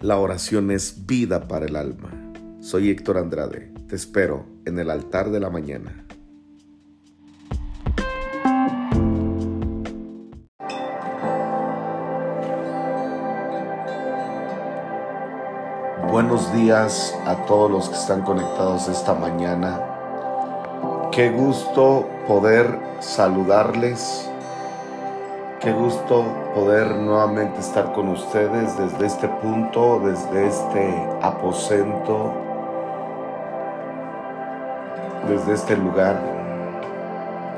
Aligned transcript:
La 0.00 0.16
oración 0.16 0.70
es 0.70 1.06
vida 1.06 1.48
para 1.48 1.66
el 1.66 1.74
alma. 1.74 2.12
Soy 2.60 2.88
Héctor 2.88 3.18
Andrade. 3.18 3.72
Te 3.88 3.96
espero 3.96 4.46
en 4.64 4.78
el 4.78 4.90
altar 4.90 5.30
de 5.30 5.40
la 5.40 5.50
mañana. 5.50 6.06
Buenos 16.08 16.52
días 16.54 17.12
a 17.26 17.44
todos 17.46 17.68
los 17.68 17.88
que 17.88 17.96
están 17.96 18.22
conectados 18.22 18.88
esta 18.88 19.14
mañana. 19.14 19.80
Qué 21.10 21.30
gusto 21.30 22.08
poder 22.28 22.78
saludarles 23.00 24.27
Qué 25.60 25.72
gusto 25.72 26.24
poder 26.54 26.86
nuevamente 26.94 27.58
estar 27.58 27.92
con 27.92 28.10
ustedes 28.10 28.78
desde 28.78 29.06
este 29.06 29.26
punto, 29.26 30.00
desde 30.04 30.46
este 30.46 30.94
aposento, 31.20 32.32
desde 35.28 35.54
este 35.54 35.76
lugar. 35.76 36.16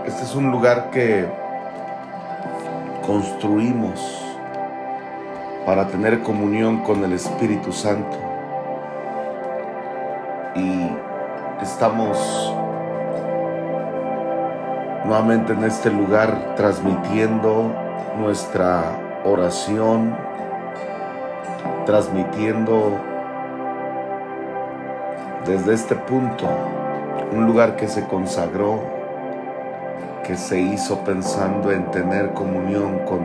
Este 0.06 0.22
es 0.22 0.34
un 0.34 0.50
lugar 0.50 0.88
que 0.90 1.26
construimos 3.06 4.24
para 5.66 5.86
tener 5.88 6.22
comunión 6.22 6.78
con 6.78 7.04
el 7.04 7.12
Espíritu 7.12 7.70
Santo. 7.70 8.16
Y 10.54 10.90
estamos 11.60 12.54
nuevamente 15.04 15.52
en 15.52 15.64
este 15.64 15.90
lugar 15.90 16.54
transmitiendo 16.56 17.89
nuestra 18.18 18.98
oración, 19.24 20.16
transmitiendo 21.86 22.98
desde 25.46 25.74
este 25.74 25.94
punto 25.94 26.46
un 27.32 27.46
lugar 27.46 27.76
que 27.76 27.88
se 27.88 28.06
consagró, 28.06 28.80
que 30.24 30.36
se 30.36 30.60
hizo 30.60 30.98
pensando 31.00 31.70
en 31.70 31.90
tener 31.90 32.32
comunión 32.32 33.00
con, 33.00 33.20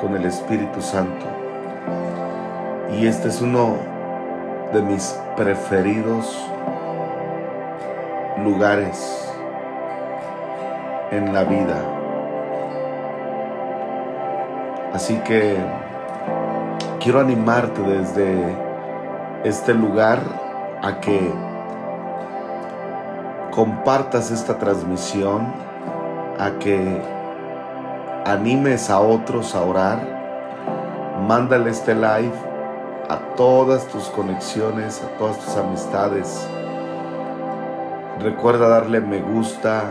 con 0.00 0.16
el 0.16 0.24
Espíritu 0.24 0.80
Santo. 0.80 1.26
Y 2.98 3.06
este 3.06 3.28
es 3.28 3.40
uno 3.40 3.76
de 4.72 4.82
mis 4.82 5.18
preferidos 5.36 6.46
lugares 8.42 9.30
en 11.10 11.32
la 11.32 11.44
vida. 11.44 12.01
Así 14.94 15.16
que 15.20 15.56
quiero 17.00 17.20
animarte 17.20 17.80
desde 17.80 18.54
este 19.42 19.72
lugar 19.72 20.20
a 20.82 21.00
que 21.00 21.32
compartas 23.50 24.30
esta 24.30 24.58
transmisión, 24.58 25.50
a 26.38 26.50
que 26.58 27.00
animes 28.26 28.90
a 28.90 29.00
otros 29.00 29.54
a 29.54 29.62
orar, 29.62 29.98
mándale 31.26 31.70
este 31.70 31.94
live 31.94 32.34
a 33.08 33.16
todas 33.34 33.86
tus 33.88 34.04
conexiones, 34.08 35.02
a 35.02 35.18
todas 35.18 35.38
tus 35.38 35.56
amistades. 35.56 36.46
Recuerda 38.20 38.68
darle 38.68 39.00
me 39.00 39.20
gusta, 39.20 39.84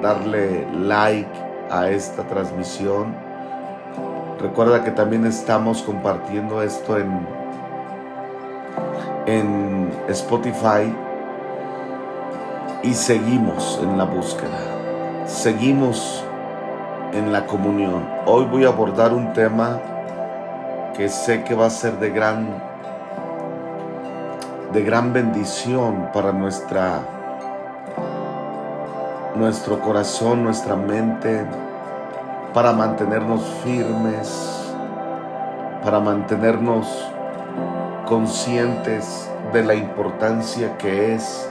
darle 0.00 0.68
like 0.72 1.28
a 1.68 1.88
esta 1.88 2.22
transmisión 2.28 3.31
Recuerda 4.42 4.82
que 4.82 4.90
también 4.90 5.24
estamos 5.24 5.82
compartiendo 5.82 6.62
esto 6.62 6.98
en, 6.98 7.24
en 9.26 9.92
Spotify 10.08 10.92
y 12.82 12.92
seguimos 12.92 13.78
en 13.80 13.96
la 13.96 14.02
búsqueda. 14.02 14.58
Seguimos 15.26 16.24
en 17.12 17.32
la 17.32 17.46
comunión. 17.46 18.04
Hoy 18.26 18.44
voy 18.46 18.64
a 18.64 18.68
abordar 18.68 19.12
un 19.12 19.32
tema 19.32 19.78
que 20.96 21.08
sé 21.08 21.44
que 21.44 21.54
va 21.54 21.66
a 21.66 21.70
ser 21.70 22.00
de 22.00 22.10
gran 22.10 22.72
de 24.72 24.82
gran 24.82 25.12
bendición 25.12 26.08
para 26.12 26.32
nuestra 26.32 27.00
nuestro 29.36 29.78
corazón, 29.78 30.42
nuestra 30.42 30.74
mente, 30.74 31.46
para 32.54 32.72
mantenernos 32.72 33.42
firmes, 33.64 34.74
para 35.82 36.00
mantenernos 36.00 36.86
conscientes 38.06 39.30
de 39.52 39.64
la 39.64 39.74
importancia 39.74 40.76
que 40.76 41.14
es 41.14 41.50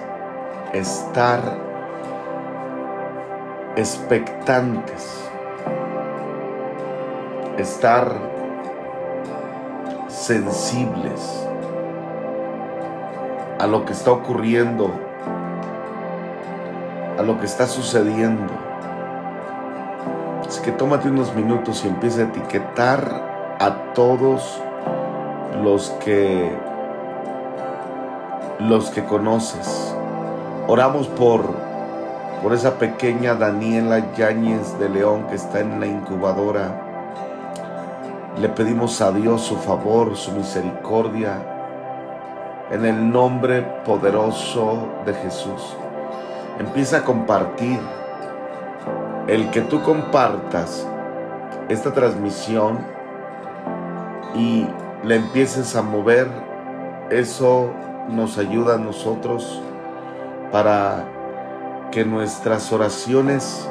estar 0.74 1.40
expectantes, 3.76 5.28
estar 7.58 8.14
sensibles 10.08 11.48
a 13.60 13.66
lo 13.66 13.86
que 13.86 13.94
está 13.94 14.12
ocurriendo, 14.12 14.92
a 17.18 17.24
lo 17.24 17.40
que 17.40 17.46
está 17.48 17.66
sucediendo 17.66 18.71
que 20.62 20.72
tómate 20.72 21.10
unos 21.10 21.34
minutos 21.36 21.84
y 21.84 21.88
empieza 21.88 22.22
a 22.22 22.24
etiquetar 22.26 23.56
a 23.60 23.94
todos 23.94 24.62
los 25.64 25.90
que 26.04 26.56
los 28.60 28.92
que 28.92 29.04
conoces. 29.04 29.96
Oramos 30.68 31.08
por 31.08 31.72
por 32.42 32.54
esa 32.54 32.80
pequeña 32.80 33.36
Daniela 33.36 34.14
Yáñez 34.16 34.80
de 34.80 34.90
León 34.90 35.28
que 35.28 35.36
está 35.36 35.60
en 35.60 35.80
la 35.80 35.86
incubadora. 35.86 36.88
Le 38.40 38.50
pedimos 38.50 39.00
a 39.02 39.12
Dios 39.12 39.42
su 39.42 39.58
favor, 39.58 40.16
su 40.16 40.32
misericordia, 40.32 41.38
en 42.72 42.86
el 42.86 43.12
nombre 43.12 43.62
poderoso 43.86 44.88
de 45.06 45.14
Jesús. 45.14 45.76
Empieza 46.60 46.98
a 46.98 47.04
compartir 47.04 47.80
el 49.28 49.52
que 49.52 49.62
tú 49.62 49.82
compartas 49.82 50.88
esta 51.70 51.94
transmisión 51.94 52.80
y 54.36 54.68
la 55.04 55.16
empieces 55.16 55.76
a 55.76 55.82
mover, 55.82 56.28
eso 57.10 57.72
nos 58.10 58.38
ayuda 58.38 58.76
a 58.76 58.78
nosotros 58.78 59.62
para 60.52 61.06
que 61.92 62.04
nuestras 62.04 62.72
oraciones 62.72 63.70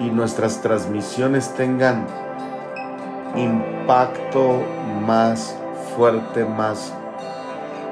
y 0.00 0.10
nuestras 0.10 0.60
transmisiones 0.60 1.54
tengan 1.54 2.06
impacto 3.36 4.62
más 5.06 5.56
fuerte, 5.96 6.44
más 6.44 6.92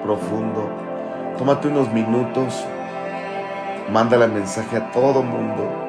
profundo. 0.05 0.69
Tómate 1.39 1.69
unos 1.69 1.93
minutos, 1.93 2.65
mándale 3.93 4.27
mensaje 4.29 4.79
a 4.79 4.91
todo 4.93 5.23
mundo 5.23 5.86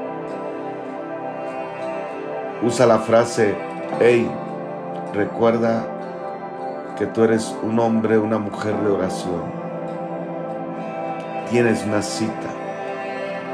usa 2.62 2.86
la 2.86 3.00
frase, 3.00 3.56
hey, 4.00 4.30
recuerda 5.14 5.86
que 6.98 7.06
tú 7.06 7.24
eres 7.24 7.56
un 7.62 7.80
hombre, 7.80 8.18
una 8.18 8.40
mujer 8.40 8.76
de 8.78 8.90
oración. 8.90 9.44
Tienes 11.50 11.86
una 11.86 12.02
cita 12.02 12.50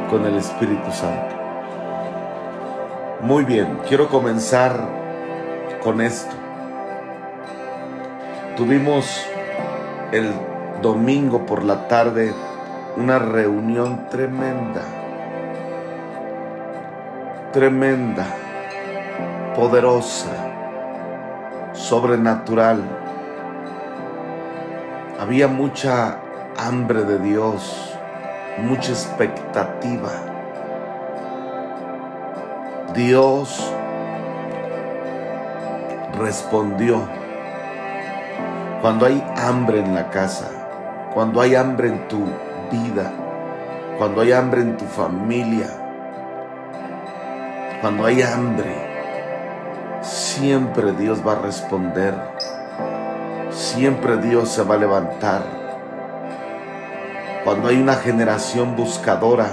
con 0.10 0.26
el 0.26 0.38
Espíritu 0.38 0.92
Santo. 0.92 1.36
Muy 3.22 3.44
bien, 3.44 3.80
quiero 3.88 4.08
comenzar 4.08 4.80
con 5.84 6.02
esto. 6.02 6.34
Tuvimos 8.56 9.26
el 10.12 10.32
domingo 10.82 11.46
por 11.46 11.64
la 11.64 11.88
tarde 11.88 12.34
una 12.96 13.18
reunión 13.18 14.08
tremenda, 14.10 14.84
tremenda 17.52 18.43
poderosa, 19.56 20.32
sobrenatural. 21.74 22.82
Había 25.20 25.48
mucha 25.48 26.18
hambre 26.58 27.04
de 27.04 27.20
Dios, 27.20 27.96
mucha 28.60 28.92
expectativa. 28.92 30.12
Dios 32.94 33.74
respondió. 36.20 37.02
Cuando 38.82 39.06
hay 39.06 39.24
hambre 39.38 39.80
en 39.80 39.96
la 39.96 40.10
casa, 40.10 40.50
cuando 41.14 41.40
hay 41.40 41.56
hambre 41.56 41.88
en 41.88 42.08
tu 42.10 42.26
vida, 42.70 43.12
cuando 43.98 44.22
hay 44.22 44.34
hambre 44.34 44.62
en 44.62 44.76
tu 44.76 44.86
familia, 44.86 45.68
cuando 47.82 48.06
hay 48.06 48.22
hambre 48.22 48.83
siempre 50.04 50.92
Dios 50.92 51.26
va 51.26 51.34
a 51.34 51.40
responder. 51.40 52.14
siempre 53.52 54.18
Dios 54.18 54.50
se 54.50 54.64
va 54.64 54.76
a 54.76 54.78
levantar. 54.78 55.42
Cuando 57.44 57.70
hay 57.70 57.82
una 57.82 57.96
generación 57.96 58.76
buscadora, 58.76 59.48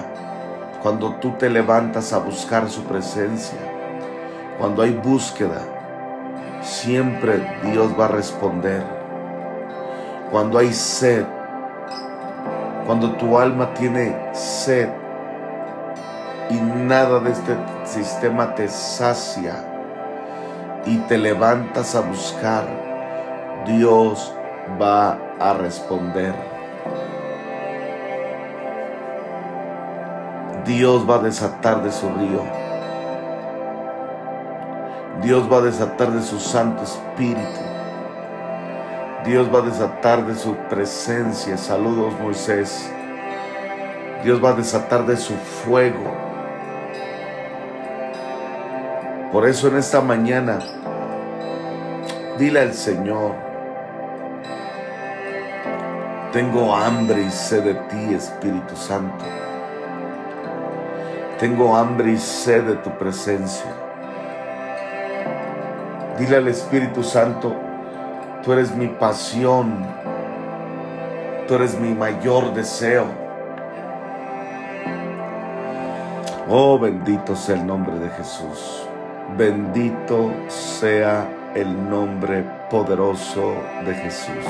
cuando 0.82 1.16
tú 1.16 1.32
te 1.32 1.50
levantas 1.50 2.12
a 2.12 2.18
buscar 2.18 2.68
su 2.68 2.84
presencia, 2.84 3.58
cuando 4.58 4.82
hay 4.82 4.92
búsqueda, 4.92 5.60
siempre 6.62 7.46
Dios 7.62 7.92
va 7.98 8.06
a 8.06 8.08
responder. 8.08 8.82
Cuando 10.30 10.58
hay 10.58 10.72
sed, 10.72 11.24
cuando 12.86 13.12
tu 13.12 13.38
alma 13.38 13.74
tiene 13.74 14.16
sed 14.32 14.88
y 16.48 16.54
nada 16.54 17.20
de 17.20 17.30
este 17.30 17.56
sistema 17.84 18.54
te 18.54 18.68
sacia 18.68 19.69
y 20.86 20.96
te 20.98 21.18
levantas 21.18 21.94
a 21.94 22.00
buscar, 22.00 22.64
Dios 23.66 24.34
va 24.80 25.18
a 25.38 25.52
responder. 25.54 26.34
Dios 30.64 31.08
va 31.08 31.16
a 31.16 31.18
desatar 31.20 31.82
de 31.82 31.90
su 31.90 32.08
río. 32.10 32.44
Dios 35.22 35.50
va 35.52 35.58
a 35.58 35.62
desatar 35.62 36.12
de 36.12 36.22
su 36.22 36.38
Santo 36.38 36.82
Espíritu. 36.82 37.60
Dios 39.24 39.52
va 39.54 39.58
a 39.58 39.62
desatar 39.62 40.26
de 40.26 40.34
su 40.34 40.54
presencia. 40.68 41.58
Saludos 41.58 42.14
Moisés. 42.20 42.90
Dios 44.24 44.42
va 44.42 44.50
a 44.50 44.54
desatar 44.54 45.06
de 45.06 45.16
su 45.16 45.34
fuego. 45.34 46.29
Por 49.32 49.46
eso 49.46 49.68
en 49.68 49.76
esta 49.76 50.00
mañana, 50.00 50.58
dile 52.36 52.58
al 52.58 52.74
Señor, 52.74 53.36
tengo 56.32 56.74
hambre 56.74 57.22
y 57.22 57.30
sed 57.30 57.62
de 57.62 57.74
ti, 57.74 58.12
Espíritu 58.12 58.74
Santo. 58.74 59.24
Tengo 61.38 61.76
hambre 61.76 62.10
y 62.10 62.18
sed 62.18 62.64
de 62.64 62.74
tu 62.74 62.90
presencia. 62.98 63.70
Dile 66.18 66.36
al 66.36 66.48
Espíritu 66.48 67.04
Santo, 67.04 67.54
tú 68.42 68.52
eres 68.52 68.74
mi 68.74 68.88
pasión, 68.88 69.86
tú 71.46 71.54
eres 71.54 71.78
mi 71.78 71.94
mayor 71.94 72.52
deseo. 72.52 73.06
Oh, 76.48 76.80
bendito 76.80 77.36
sea 77.36 77.54
el 77.54 77.64
nombre 77.64 77.96
de 78.00 78.08
Jesús. 78.10 78.89
Bendito 79.36 80.32
sea 80.48 81.26
el 81.54 81.88
nombre 81.88 82.44
poderoso 82.68 83.54
de 83.86 83.94
Jesús. 83.94 84.44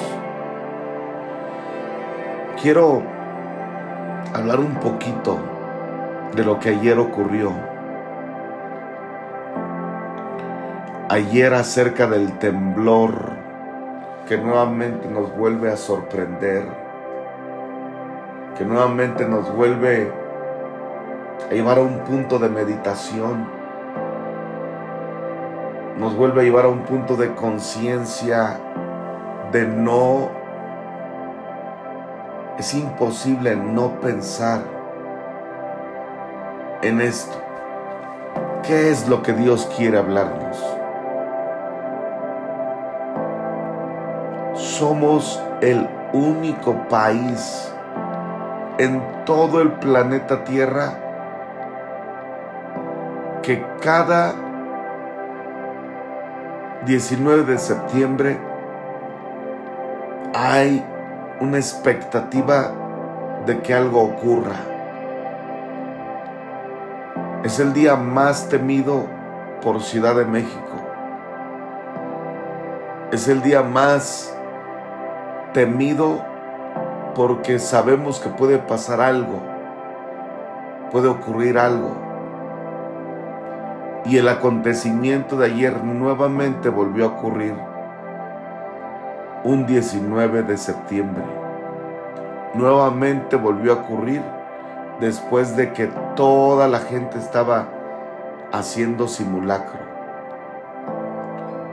Quiero 2.60 3.02
hablar 4.34 4.58
un 4.58 4.74
poquito 4.76 5.38
de 6.34 6.44
lo 6.44 6.58
que 6.58 6.70
ayer 6.70 6.98
ocurrió. 6.98 7.52
Ayer 11.08 11.54
acerca 11.54 12.06
del 12.06 12.38
temblor 12.38 13.32
que 14.28 14.38
nuevamente 14.38 15.08
nos 15.08 15.36
vuelve 15.36 15.70
a 15.70 15.76
sorprender, 15.76 16.64
que 18.56 18.64
nuevamente 18.64 19.26
nos 19.26 19.54
vuelve 19.54 20.10
a 21.50 21.54
llevar 21.54 21.78
a 21.78 21.82
un 21.82 21.98
punto 22.00 22.38
de 22.38 22.48
meditación 22.48 23.59
nos 26.00 26.17
vuelve 26.17 26.41
a 26.41 26.44
llevar 26.44 26.64
a 26.64 26.69
un 26.69 26.81
punto 26.85 27.14
de 27.14 27.35
conciencia 27.35 28.58
de 29.52 29.67
no, 29.67 30.31
es 32.58 32.73
imposible 32.73 33.55
no 33.55 34.00
pensar 34.00 34.62
en 36.81 37.02
esto. 37.02 37.37
¿Qué 38.62 38.91
es 38.91 39.08
lo 39.08 39.23
que 39.23 39.35
Dios 39.35 39.70
quiere 39.76 39.99
hablarnos? 39.99 40.56
Somos 44.55 45.43
el 45.61 45.87
único 46.14 46.88
país 46.88 47.70
en 48.79 49.02
todo 49.26 49.61
el 49.61 49.73
planeta 49.73 50.44
Tierra 50.44 50.94
que 53.43 53.62
cada 53.82 54.50
19 56.86 57.44
de 57.44 57.58
septiembre 57.58 58.38
hay 60.32 60.82
una 61.38 61.58
expectativa 61.58 62.72
de 63.44 63.60
que 63.60 63.74
algo 63.74 64.02
ocurra. 64.02 64.56
Es 67.44 67.58
el 67.60 67.74
día 67.74 67.96
más 67.96 68.48
temido 68.48 69.04
por 69.60 69.82
Ciudad 69.82 70.14
de 70.14 70.24
México. 70.24 70.72
Es 73.12 73.28
el 73.28 73.42
día 73.42 73.62
más 73.62 74.34
temido 75.52 76.24
porque 77.14 77.58
sabemos 77.58 78.20
que 78.20 78.30
puede 78.30 78.56
pasar 78.56 79.02
algo, 79.02 79.38
puede 80.90 81.08
ocurrir 81.08 81.58
algo. 81.58 82.09
Y 84.06 84.17
el 84.17 84.29
acontecimiento 84.29 85.37
de 85.37 85.47
ayer 85.47 85.85
nuevamente 85.85 86.69
volvió 86.69 87.05
a 87.05 87.08
ocurrir 87.08 87.55
un 89.44 89.67
19 89.67 90.43
de 90.43 90.56
septiembre. 90.56 91.25
Nuevamente 92.55 93.37
volvió 93.37 93.73
a 93.73 93.76
ocurrir 93.76 94.23
después 95.00 95.56
de 95.56 95.73
que 95.73 95.88
toda 96.17 96.69
la 96.69 96.81
gente 96.81 97.19
estaba 97.19 97.69
haciendo 98.52 99.06
simulacro. 99.06 99.81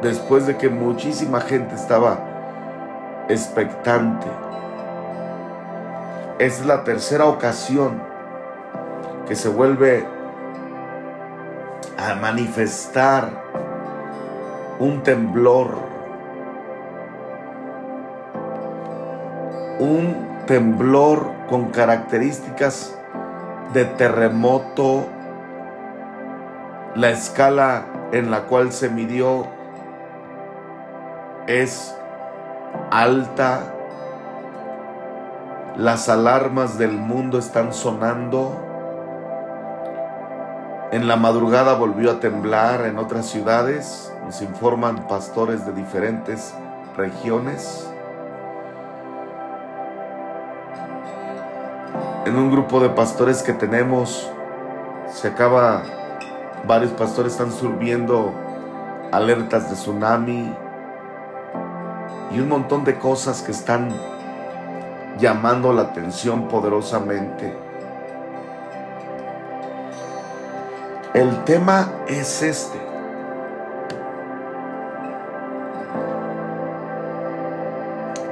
Después 0.02 0.46
de 0.48 0.58
que 0.58 0.70
muchísima 0.70 1.42
gente 1.42 1.76
estaba 1.76 2.20
expectante. 3.28 4.28
Es 6.40 6.66
la 6.66 6.84
tercera 6.84 7.26
ocasión 7.26 8.02
que 9.28 9.36
se 9.36 9.50
vuelve 9.50 10.06
a 12.08 12.16
manifestar 12.16 13.44
un 14.80 15.04
temblor, 15.04 15.78
un 19.80 20.44
temblor 20.46 21.30
con 21.50 21.66
características 21.66 22.98
de 23.74 23.84
terremoto, 23.84 25.06
la 26.96 27.10
escala 27.10 27.84
en 28.14 28.32
la 28.32 28.44
cual 28.44 28.72
se 28.72 28.90
midió 28.90 29.46
es 31.48 31.94
alta, 32.90 33.74
las 35.76 36.08
alarmas 36.08 36.78
del 36.78 36.94
mundo 36.94 37.38
están 37.38 37.74
sonando, 37.74 38.67
en 40.92 41.08
la 41.08 41.18
madrugada 41.18 41.76
volvió 41.76 42.12
a 42.12 42.20
temblar 42.20 42.86
en 42.86 42.98
otras 42.98 43.26
ciudades, 43.26 44.14
nos 44.24 44.42
informan 44.42 45.08
pastores 45.08 45.66
de 45.66 45.74
diferentes 45.74 46.54
regiones. 46.96 47.90
En 52.26 52.38
un 52.38 52.52
grupo 52.52 52.80
de 52.80 52.90
pastores 52.90 53.44
que 53.44 53.54
tenemos, 53.54 54.32
se 55.12 55.28
acaba, 55.28 55.84
varios 56.66 56.92
pastores 56.92 57.34
están 57.34 57.52
subiendo 57.52 58.34
alertas 59.12 59.70
de 59.70 59.76
tsunami 59.76 60.54
y 62.32 62.40
un 62.40 62.50
montón 62.50 62.86
de 62.86 62.98
cosas 62.98 63.42
que 63.42 63.52
están 63.52 63.90
llamando 65.20 65.74
la 65.74 65.84
atención 65.84 66.48
poderosamente. 66.48 67.67
El 71.18 71.44
tema 71.46 71.94
es 72.08 72.44
este. 72.44 72.78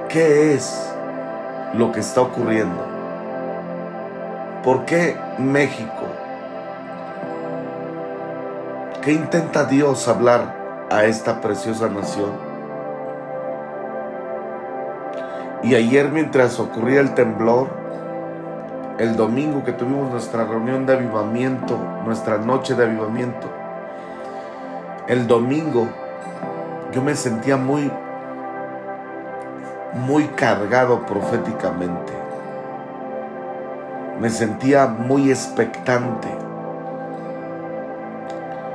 ¿Qué 0.08 0.54
es 0.54 0.94
lo 1.74 1.92
que 1.92 2.02
está 2.02 2.22
ocurriendo? 2.22 2.86
¿Por 4.64 4.86
qué 4.86 5.18
México? 5.40 6.04
¿Qué 9.02 9.14
intenta 9.14 9.66
Dios 9.66 10.08
hablar 10.08 10.86
a 10.92 11.06
esta 11.06 11.42
preciosa 11.42 11.90
nación? 11.90 12.34
Y 15.64 15.74
ayer 15.74 16.12
mientras 16.12 16.60
ocurría 16.60 17.00
el 17.00 17.16
temblor, 17.16 17.85
el 18.98 19.16
domingo 19.16 19.64
que 19.64 19.74
tuvimos 19.74 20.12
nuestra 20.12 20.46
reunión 20.46 20.86
de 20.86 20.94
avivamiento, 20.94 21.78
nuestra 22.06 22.38
noche 22.38 22.76
de 22.76 22.86
avivamiento, 22.86 23.50
el 25.08 25.28
domingo 25.28 25.88
yo 26.92 27.02
me 27.02 27.16
sentía 27.16 27.58
muy 27.58 27.92
muy 29.96 30.26
cargado 30.28 31.06
proféticamente. 31.06 32.14
Me 34.20 34.30
sentía 34.30 34.88
muy 34.88 35.30
expectante. 35.30 36.28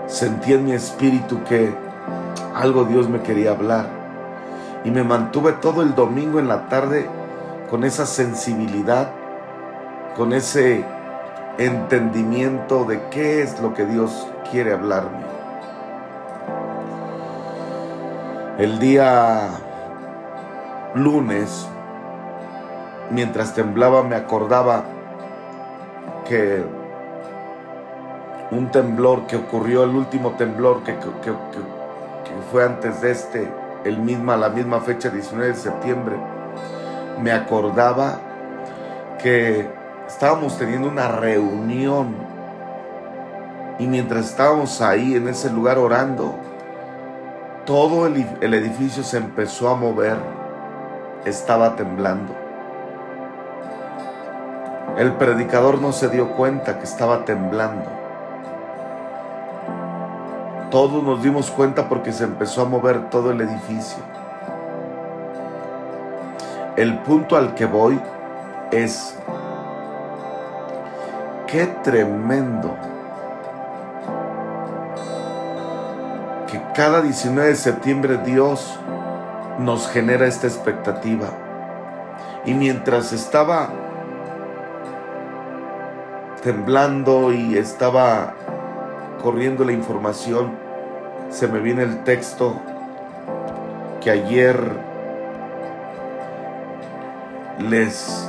Sentí 0.07 0.55
en 0.55 0.65
mi 0.65 0.73
espíritu 0.73 1.45
que 1.45 1.75
algo 2.55 2.85
Dios 2.85 3.09
me 3.09 3.21
quería 3.23 3.53
hablar. 3.53 3.87
Y 4.85 4.91
me 4.91 5.05
mantuve 5.05 5.53
todo 5.53 5.83
el 5.83 5.95
domingo 5.95 6.39
en 6.39 6.49
la 6.49 6.69
tarde 6.69 7.07
con 7.71 7.85
esa 7.85 8.07
sensibilidad, 8.07 9.11
con 10.17 10.33
ese 10.33 10.85
entendimiento 11.59 12.85
de 12.85 13.01
qué 13.11 13.43
es 13.43 13.61
lo 13.61 13.75
que 13.75 13.85
Dios 13.85 14.27
quiere 14.51 14.73
hablarme. 14.73 15.31
El 18.59 18.79
día 18.79 19.51
lunes, 20.95 21.67
mientras 23.11 23.55
temblaba, 23.55 24.03
me 24.03 24.17
acordaba 24.17 24.85
que 26.29 26.63
un 28.51 28.71
temblor 28.71 29.27
que 29.27 29.37
ocurrió, 29.37 29.85
el 29.85 29.91
último 29.91 30.33
temblor 30.33 30.83
que, 30.83 30.95
fue 32.51 32.65
antes 32.65 33.01
de 33.01 33.13
este, 33.13 33.49
el 33.85 33.99
misma, 33.99 34.37
la 34.37 34.49
misma 34.49 34.81
fecha, 34.81 35.09
19 35.09 35.49
de 35.49 35.55
septiembre, 35.55 36.17
me 37.23 37.33
acordaba 37.33 38.19
que 39.23 39.80
estábamos 40.11 40.59
teniendo 40.59 40.89
una 40.89 41.07
reunión 41.07 42.15
y 43.79 43.87
mientras 43.87 44.27
estábamos 44.27 44.81
ahí 44.83 45.15
en 45.15 45.29
ese 45.29 45.51
lugar 45.51 45.79
orando, 45.79 46.35
todo 47.65 48.07
el, 48.07 48.27
edificio 48.53 49.05
se 49.05 49.19
empezó 49.19 49.69
a 49.69 49.77
mover, 49.77 50.19
estaba 51.25 51.77
temblando. 51.77 52.35
El 54.99 55.13
predicador 55.13 55.81
no 55.81 55.93
se 55.93 56.09
dio 56.09 56.33
cuenta 56.33 56.79
que 56.79 56.85
estaba 56.85 57.25
temblando. 57.25 57.89
Todos 60.71 61.03
nos 61.03 61.23
dimos 61.23 61.51
cuenta 61.51 61.89
porque 61.89 62.13
se 62.13 62.25
empezó 62.25 62.63
a 62.63 62.65
mover 62.65 63.09
todo 63.11 63.31
el 63.31 63.41
edificio. 63.41 64.03
El 66.77 66.99
punto 66.99 67.37
al 67.37 67.55
que 67.55 67.65
voy 67.65 68.01
es, 68.73 69.17
qué 71.51 71.67
tremendo 71.83 72.77
que 76.51 76.61
cada 76.75 77.03
19 77.03 77.49
de 77.49 77.57
septiembre 77.57 78.19
Dios 78.19 78.79
nos 79.59 79.89
genera 79.89 80.27
esta 80.27 80.47
expectativa. 80.47 81.29
Y 82.45 82.55
mientras 82.55 83.13
estaba 83.13 83.71
temblando 86.43 87.33
y 87.33 87.59
estaba 87.59 88.35
corriendo 89.23 89.65
la 89.65 89.73
información, 89.73 90.53
se 91.31 91.49
me 91.49 91.59
viene 91.59 91.83
el 91.83 92.05
texto 92.05 92.55
que 94.01 94.11
ayer 94.11 94.59
les 97.59 98.29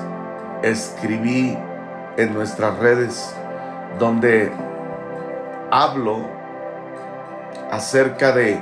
escribí 0.63 1.57
en 2.17 2.33
nuestras 2.33 2.77
redes 2.79 3.33
donde 3.99 4.51
hablo 5.71 6.19
acerca 7.71 8.31
de 8.33 8.61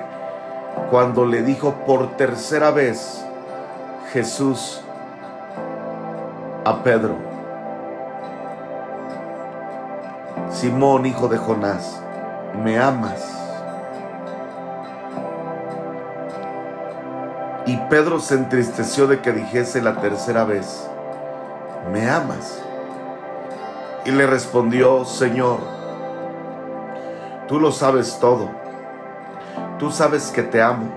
cuando 0.91 1.25
le 1.25 1.41
dijo 1.41 1.73
por 1.85 2.15
tercera 2.17 2.71
vez 2.71 3.25
Jesús 4.13 4.81
a 6.65 6.83
Pedro, 6.83 7.15
Simón, 10.51 11.05
hijo 11.05 11.27
de 11.27 11.37
Jonás, 11.37 12.01
¿me 12.63 12.79
amas? 12.79 13.35
Y 17.65 17.77
Pedro 17.89 18.19
se 18.19 18.35
entristeció 18.35 19.07
de 19.07 19.21
que 19.21 19.31
dijese 19.31 19.81
la 19.81 20.01
tercera 20.01 20.43
vez, 20.43 20.87
¿me 21.91 22.09
amas? 22.09 22.63
Y 24.05 24.11
le 24.11 24.25
respondió, 24.25 25.05
Señor, 25.05 25.59
tú 27.47 27.59
lo 27.59 27.71
sabes 27.71 28.17
todo 28.19 28.59
Tú 29.79 29.89
sabes 29.91 30.29
que 30.31 30.43
te 30.43 30.61
amo. 30.61 30.89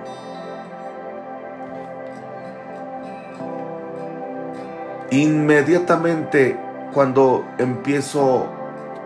Inmediatamente 5.13 6.59
cuando 6.93 7.45
empiezo 7.59 8.49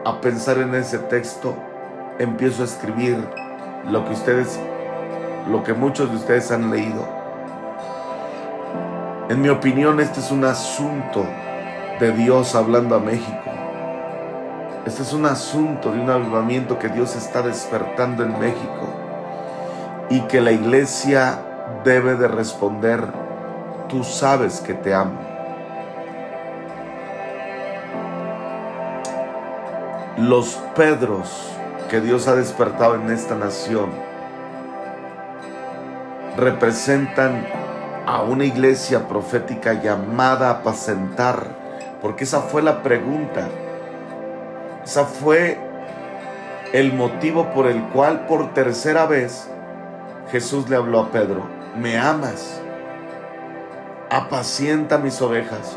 a 0.06 0.18
pensar 0.22 0.58
en 0.58 0.74
ese 0.74 0.98
texto, 0.98 1.54
empiezo 2.18 2.62
a 2.62 2.64
escribir 2.64 3.18
lo 3.90 4.02
que 4.06 4.14
ustedes, 4.14 4.58
lo 5.50 5.62
que 5.62 5.74
muchos 5.74 6.08
de 6.10 6.16
ustedes 6.16 6.50
han 6.50 6.70
leído. 6.70 7.06
En 9.28 9.42
mi 9.42 9.50
opinión, 9.50 10.00
este 10.00 10.20
es 10.20 10.30
un 10.30 10.44
asunto 10.46 11.26
de 12.00 12.12
Dios 12.12 12.54
hablando 12.54 12.94
a 12.94 12.98
México. 12.98 13.55
Este 14.86 15.02
es 15.02 15.12
un 15.12 15.26
asunto 15.26 15.90
de 15.90 16.00
un 16.00 16.08
avivamiento 16.08 16.78
que 16.78 16.88
Dios 16.88 17.16
está 17.16 17.42
despertando 17.42 18.22
en 18.22 18.38
México 18.38 18.86
y 20.08 20.20
que 20.22 20.40
la 20.40 20.52
iglesia 20.52 21.40
debe 21.82 22.14
de 22.14 22.28
responder, 22.28 23.04
tú 23.88 24.04
sabes 24.04 24.60
que 24.60 24.74
te 24.74 24.94
amo. 24.94 25.18
Los 30.18 30.54
Pedros 30.76 31.50
que 31.90 32.00
Dios 32.00 32.28
ha 32.28 32.36
despertado 32.36 32.94
en 32.94 33.10
esta 33.10 33.34
nación 33.34 33.90
representan 36.36 37.44
a 38.06 38.22
una 38.22 38.44
iglesia 38.44 39.08
profética 39.08 39.72
llamada 39.72 40.46
a 40.46 40.52
apacentar, 40.60 41.48
porque 42.00 42.22
esa 42.22 42.40
fue 42.40 42.62
la 42.62 42.84
pregunta, 42.84 43.48
esa 44.86 45.04
fue 45.04 45.58
el 46.72 46.92
motivo 46.92 47.50
por 47.50 47.66
el 47.66 47.82
cual 47.88 48.26
por 48.26 48.54
tercera 48.54 49.04
vez 49.06 49.50
Jesús 50.30 50.70
le 50.70 50.76
habló 50.76 51.00
a 51.00 51.10
Pedro, 51.10 51.44
¿me 51.76 51.98
amas? 51.98 52.60
Apacienta 54.10 54.98
mis 54.98 55.20
ovejas. 55.20 55.76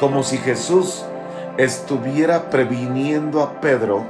Como 0.00 0.22
si 0.22 0.38
Jesús 0.38 1.04
estuviera 1.58 2.48
previniendo 2.48 3.42
a 3.42 3.60
Pedro 3.60 4.06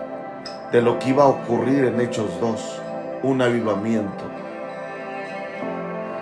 de 0.71 0.81
lo 0.81 1.01
que 1.01 1.09
iba 1.09 1.25
a 1.25 1.29
ocurrir 1.29 1.85
en 1.85 2.01
Hechos 2.01 2.41
2, 2.41 2.83
un 3.25 3.43
avivamiento. 3.43 4.25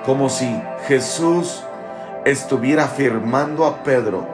Como 0.07 0.31
si 0.31 0.63
Jesús 0.89 1.63
estuviera 2.25 2.85
afirmando 2.85 3.67
a 3.67 3.83
Pedro, 3.83 4.27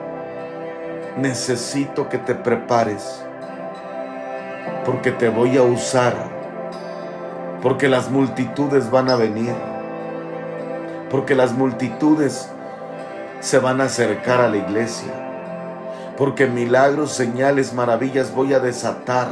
necesito 1.17 2.07
que 2.07 2.19
te 2.19 2.35
prepares, 2.35 3.25
porque 4.89 5.11
te 5.11 5.29
voy 5.29 5.55
a 5.55 5.61
usar 5.61 6.15
porque 7.61 7.87
las 7.87 8.09
multitudes 8.09 8.89
van 8.89 9.07
a 9.11 9.15
venir, 9.15 9.53
porque 11.11 11.35
las 11.35 11.53
multitudes 11.53 12.49
se 13.39 13.59
van 13.59 13.81
a 13.81 13.83
acercar 13.83 14.41
a 14.41 14.49
la 14.49 14.57
iglesia, 14.57 15.13
porque 16.17 16.47
milagros, 16.47 17.11
señales, 17.11 17.71
maravillas 17.71 18.33
voy 18.33 18.55
a 18.55 18.59
desatar. 18.59 19.27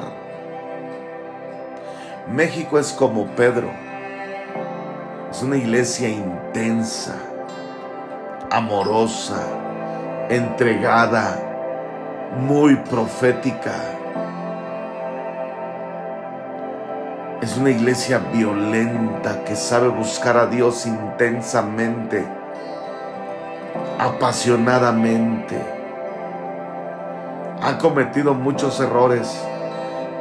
México 2.31 2.77
es 2.77 2.93
como 2.93 3.25
Pedro, 3.35 3.71
es 5.31 5.41
una 5.41 5.57
iglesia 5.57 6.07
intensa, 6.07 7.15
amorosa, 8.51 9.41
entregada, 10.29 11.39
muy 12.47 12.75
profética 12.75 13.96
Es 17.47 17.55
una 17.55 17.69
iglesia 17.69 18.19
violenta 18.33 19.45
que 19.45 19.55
sabe 19.55 19.87
buscar 19.87 20.35
a 20.35 20.47
Dios 20.47 20.85
intensamente, 20.85 22.27
apasionadamente. 23.97 25.57
Ha 27.61 27.77
cometido 27.77 28.33
muchos 28.33 28.81
errores, 28.81 29.41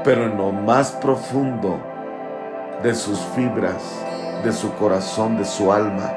pero 0.05 0.27
en 0.27 0.37
lo 0.37 0.53
más 0.53 0.93
profundo 0.93 1.81
de 2.85 2.95
sus 2.95 3.19
fibras, 3.35 3.83
de 4.45 4.53
su 4.53 4.73
corazón, 4.75 5.37
de 5.37 5.45
su 5.45 5.73
alma, 5.73 6.13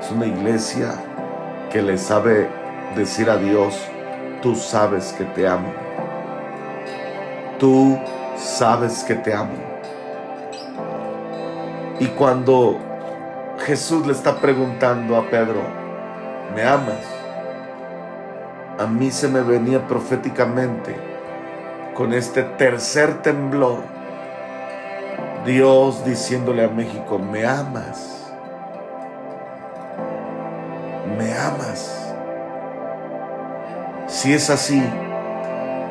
es 0.00 0.10
una 0.10 0.26
iglesia 0.26 0.94
que 1.70 1.80
le 1.80 1.96
sabe 1.96 2.50
decir 2.96 3.30
a 3.30 3.36
Dios, 3.36 3.80
tú 4.42 4.56
sabes 4.56 5.12
que 5.12 5.26
te 5.26 5.46
amo. 5.46 5.72
Tú 7.60 7.96
sabes 8.36 9.04
que 9.04 9.14
te 9.14 9.32
amo. 9.32 9.69
Y 12.00 12.06
cuando 12.06 12.78
Jesús 13.66 14.06
le 14.06 14.14
está 14.14 14.40
preguntando 14.40 15.16
a 15.16 15.28
Pedro, 15.28 15.60
me 16.54 16.62
amas. 16.64 17.04
A 18.78 18.86
mí 18.86 19.10
se 19.10 19.28
me 19.28 19.42
venía 19.42 19.86
proféticamente 19.86 20.96
con 21.94 22.14
este 22.14 22.42
tercer 22.42 23.20
temblor, 23.20 23.80
Dios 25.44 26.02
diciéndole 26.06 26.64
a 26.64 26.68
México, 26.68 27.18
me 27.18 27.46
amas, 27.46 28.32
me 31.18 31.36
amas. 31.36 32.14
Si 34.06 34.32
es 34.32 34.48
así, 34.48 34.82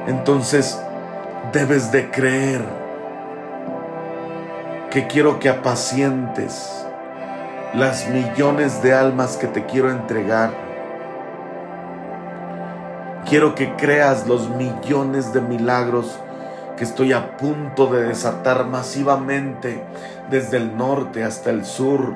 entonces 0.07 0.81
debes 1.53 1.91
de 1.91 2.09
creer 2.09 2.88
que 4.91 5.05
quiero 5.05 5.39
que 5.39 5.49
apacientes 5.49 6.85
las 7.75 8.09
millones 8.09 8.81
de 8.81 8.93
almas 8.95 9.37
que 9.37 9.47
te 9.47 9.65
quiero 9.65 9.91
entregar. 9.91 10.51
Quiero 13.27 13.53
que 13.53 13.75
creas 13.75 14.25
los 14.25 14.49
millones 14.49 15.31
de 15.31 15.41
milagros 15.41 16.19
que 16.75 16.83
estoy 16.83 17.13
a 17.13 17.37
punto 17.37 17.85
de 17.87 18.03
desatar 18.03 18.65
masivamente 18.65 19.83
desde 20.31 20.57
el 20.57 20.75
norte 20.75 21.23
hasta 21.23 21.51
el 21.51 21.65
sur, 21.65 22.15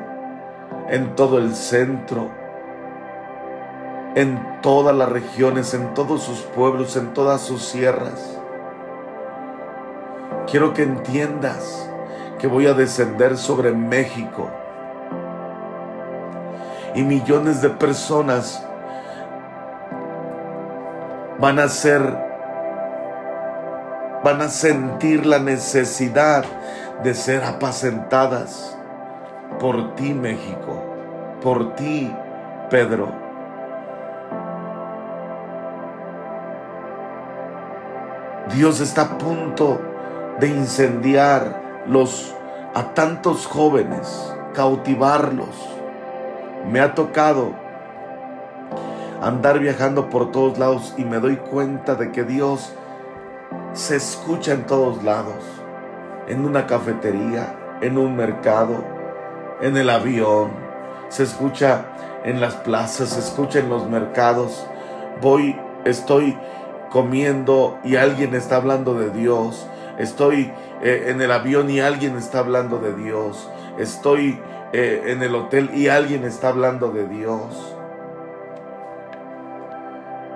en 0.90 1.16
todo 1.16 1.38
el 1.38 1.54
centro, 1.54 2.32
en 4.16 4.62
todas 4.64 4.96
las 4.96 5.10
regiones, 5.10 5.76
en 5.76 5.94
todos 5.94 6.24
sus 6.24 6.40
pueblos, 6.40 6.96
en 6.96 7.14
todas 7.14 7.42
sus 7.42 7.64
sierras. 7.64 8.40
Quiero 10.48 10.74
que 10.74 10.84
entiendas 10.84 11.93
que 12.44 12.50
voy 12.50 12.68
a 12.68 12.74
descender 12.74 13.38
sobre 13.38 13.72
México 13.72 14.50
y 16.94 17.02
millones 17.02 17.62
de 17.62 17.70
personas 17.70 18.62
van 21.40 21.58
a 21.58 21.70
ser, 21.70 22.02
van 24.26 24.42
a 24.42 24.50
sentir 24.50 25.26
la 25.26 25.40
necesidad 25.40 26.44
de 27.02 27.14
ser 27.14 27.46
apacentadas 27.46 28.78
por 29.58 29.96
ti 29.96 30.14
México, 30.14 30.84
por 31.42 31.76
ti 31.76 32.14
Pedro. 32.70 33.08
Dios 38.54 38.82
está 38.82 39.04
a 39.04 39.18
punto 39.18 39.80
de 40.42 40.50
incendiar 40.50 41.63
los 41.88 42.34
a 42.74 42.94
tantos 42.94 43.46
jóvenes, 43.46 44.34
cautivarlos 44.54 45.74
me 46.70 46.80
ha 46.80 46.96
tocado 46.96 47.52
andar 49.22 49.60
viajando 49.60 50.10
por 50.10 50.32
todos 50.32 50.58
lados 50.58 50.94
y 50.98 51.04
me 51.04 51.20
doy 51.20 51.38
cuenta 51.38 51.96
de 51.96 52.12
que 52.12 52.24
Dios 52.24 52.74
se 53.74 53.96
escucha 53.96 54.54
en 54.54 54.66
todos 54.66 55.04
lados. 55.04 55.44
En 56.28 56.46
una 56.46 56.68
cafetería, 56.68 57.56
en 57.82 57.98
un 57.98 58.16
mercado, 58.16 58.84
en 59.62 59.76
el 59.76 59.90
avión, 59.90 60.52
se 61.10 61.24
escucha 61.24 61.86
en 62.24 62.40
las 62.40 62.56
plazas, 62.56 63.10
se 63.10 63.20
escucha 63.20 63.60
en 63.60 63.70
los 63.70 63.90
mercados. 63.90 64.66
Voy, 65.22 65.60
estoy 65.84 66.38
comiendo 66.92 67.78
y 67.84 67.98
alguien 67.98 68.36
está 68.36 68.58
hablando 68.58 68.94
de 68.94 69.10
Dios. 69.10 69.68
Estoy 69.98 70.52
eh, 70.82 71.06
en 71.08 71.22
el 71.22 71.32
avión 71.32 71.70
y 71.70 71.80
alguien 71.80 72.18
está 72.18 72.40
hablando 72.40 72.80
de 72.80 72.94
Dios. 72.94 73.50
Estoy 73.78 74.40
eh, 74.74 75.04
en 75.08 75.24
el 75.24 75.36
hotel 75.36 75.72
y 75.74 75.88
alguien 75.88 76.24
está 76.24 76.50
hablando 76.50 76.90
de 76.90 77.08
Dios. 77.08 77.76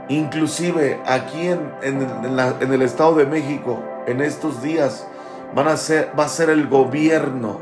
Inclusive 0.10 1.02
aquí 1.06 1.48
en, 1.48 1.72
en, 1.82 2.74
el 2.74 2.82
Estado 2.82 3.16
de 3.16 3.26
México, 3.26 3.84
en 4.06 4.22
estos 4.22 4.62
días, 4.62 5.06
van 5.54 5.68
a 5.68 5.76
ser, 5.76 6.12
va 6.18 6.26
a 6.26 6.30
ser 6.30 6.50
el 6.50 6.68
gobierno 6.68 7.60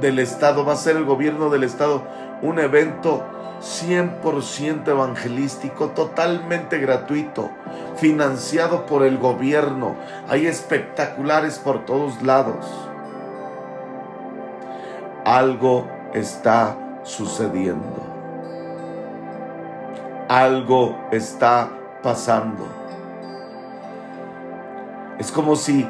del 0.00 0.18
Estado, 0.18 0.64
va 0.64 0.72
a 0.72 0.76
ser 0.76 0.96
el 0.96 1.04
gobierno 1.04 1.48
del 1.50 1.62
Estado 1.62 2.02
un 2.42 2.58
evento 2.58 3.24
100% 3.60 4.88
evangelístico, 4.88 5.88
totalmente 5.88 6.78
gratuito, 6.78 7.50
financiado 7.96 8.86
por 8.86 9.04
el 9.04 9.18
gobierno. 9.18 9.96
Hay 10.28 10.46
espectaculares 10.46 11.58
por 11.58 11.84
todos 11.84 12.22
lados 12.22 12.64
algo 15.28 15.86
está 16.14 16.74
sucediendo. 17.02 18.02
Algo 20.28 20.96
está 21.10 21.68
pasando. 22.02 22.66
Es 25.18 25.30
como 25.30 25.56
si 25.56 25.86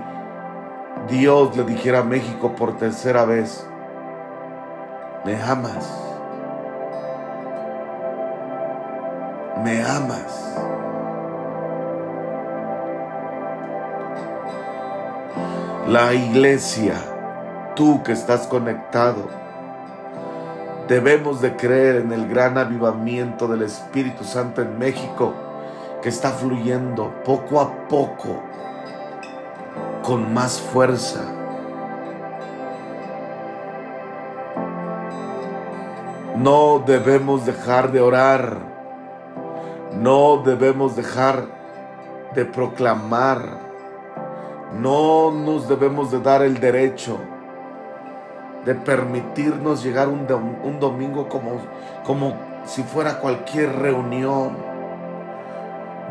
Dios 1.08 1.56
le 1.56 1.62
dijera 1.62 2.00
a 2.00 2.02
México 2.02 2.56
por 2.56 2.76
tercera 2.78 3.24
vez, 3.24 3.64
me 5.24 5.40
amas. 5.40 6.07
Me 9.62 9.82
amas. 9.82 10.56
La 15.88 16.12
iglesia 16.12 16.94
tú 17.78 18.02
que 18.02 18.10
estás 18.10 18.48
conectado, 18.48 19.28
debemos 20.88 21.40
de 21.40 21.54
creer 21.54 21.96
en 21.96 22.12
el 22.12 22.28
gran 22.28 22.58
avivamiento 22.58 23.46
del 23.46 23.62
Espíritu 23.62 24.24
Santo 24.24 24.62
en 24.62 24.76
México 24.78 25.32
que 26.02 26.08
está 26.08 26.32
fluyendo 26.32 27.14
poco 27.24 27.60
a 27.60 27.86
poco 27.86 28.42
con 30.02 30.34
más 30.34 30.60
fuerza. 30.60 31.20
No 36.36 36.82
debemos 36.84 37.46
dejar 37.46 37.92
de 37.92 38.00
orar. 38.00 38.77
No 39.94 40.42
debemos 40.44 40.96
dejar 40.96 41.44
de 42.34 42.44
proclamar. 42.44 43.68
No 44.80 45.30
nos 45.30 45.68
debemos 45.68 46.10
de 46.10 46.20
dar 46.20 46.42
el 46.42 46.60
derecho 46.60 47.18
de 48.64 48.74
permitirnos 48.74 49.82
llegar 49.82 50.08
un, 50.08 50.26
domingo 50.78 51.28
como, 51.28 51.52
como 52.04 52.34
si 52.66 52.82
fuera 52.82 53.18
cualquier 53.18 53.74
reunión. 53.76 54.56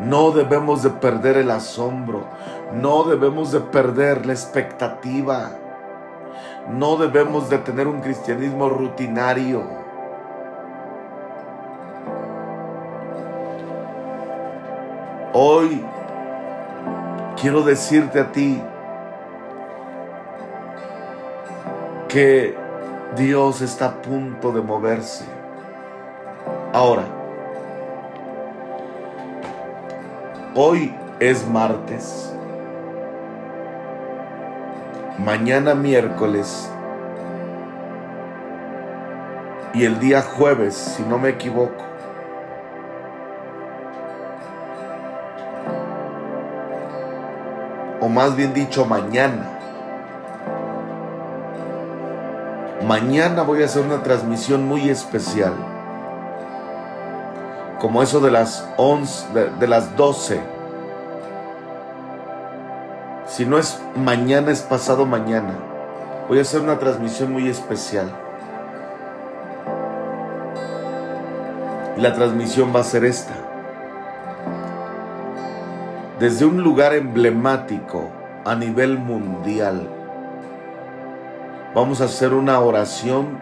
No 0.04 0.30
debemos 0.32 0.82
de 0.82 0.90
perder 0.90 1.36
el 1.36 1.50
asombro, 1.50 2.24
no 2.72 3.04
debemos 3.04 3.52
de 3.52 3.60
perder 3.60 4.26
la 4.26 4.32
expectativa, 4.32 5.50
no 6.68 6.96
debemos 6.96 7.48
de 7.50 7.58
tener 7.58 7.86
un 7.86 8.00
cristianismo 8.00 8.68
rutinario. 8.68 9.87
Hoy 15.32 15.84
quiero 17.40 17.62
decirte 17.62 18.20
a 18.20 18.32
ti, 18.32 18.62
que 22.08 22.56
Dios 23.16 23.60
está 23.60 23.86
a 23.86 24.02
punto 24.02 24.50
de 24.50 24.62
moverse. 24.62 25.24
Ahora, 26.72 27.04
hoy 30.54 30.94
es 31.20 31.46
martes, 31.46 32.34
mañana 35.18 35.74
miércoles 35.74 36.70
y 39.74 39.84
el 39.84 40.00
día 40.00 40.22
jueves, 40.22 40.74
si 40.74 41.02
no 41.02 41.18
me 41.18 41.28
equivoco. 41.28 41.84
Más 48.18 48.34
bien 48.34 48.52
dicho, 48.52 48.84
mañana 48.84 49.48
Mañana 52.84 53.42
voy 53.42 53.62
a 53.62 53.66
hacer 53.66 53.84
una 53.84 54.02
transmisión 54.02 54.66
muy 54.66 54.90
especial. 54.90 55.52
Como 57.78 58.02
eso 58.02 58.18
de 58.18 58.32
las 58.32 58.68
11, 58.76 59.26
de, 59.60 59.68
las 59.68 59.96
12. 59.96 60.40
Si 63.28 63.46
no 63.46 63.56
es 63.56 63.80
mañana, 63.94 64.50
es 64.50 64.62
pasado 64.62 65.06
mañana. 65.06 65.54
Voy 66.28 66.38
a 66.38 66.42
hacer 66.42 66.60
una 66.60 66.80
transmisión 66.80 67.32
muy 67.32 67.48
especial. 67.48 68.10
Y 71.96 72.00
la 72.00 72.14
transmisión 72.14 72.74
va 72.74 72.80
a 72.80 72.84
ser 72.84 73.04
esta. 73.04 73.47
Desde 76.18 76.44
un 76.44 76.62
lugar 76.62 76.94
emblemático 76.94 78.10
a 78.44 78.54
nivel 78.54 78.98
mundial 78.98 79.88
Vamos 81.74 82.00
a 82.00 82.06
hacer 82.06 82.32
una 82.32 82.58
oración 82.60 83.38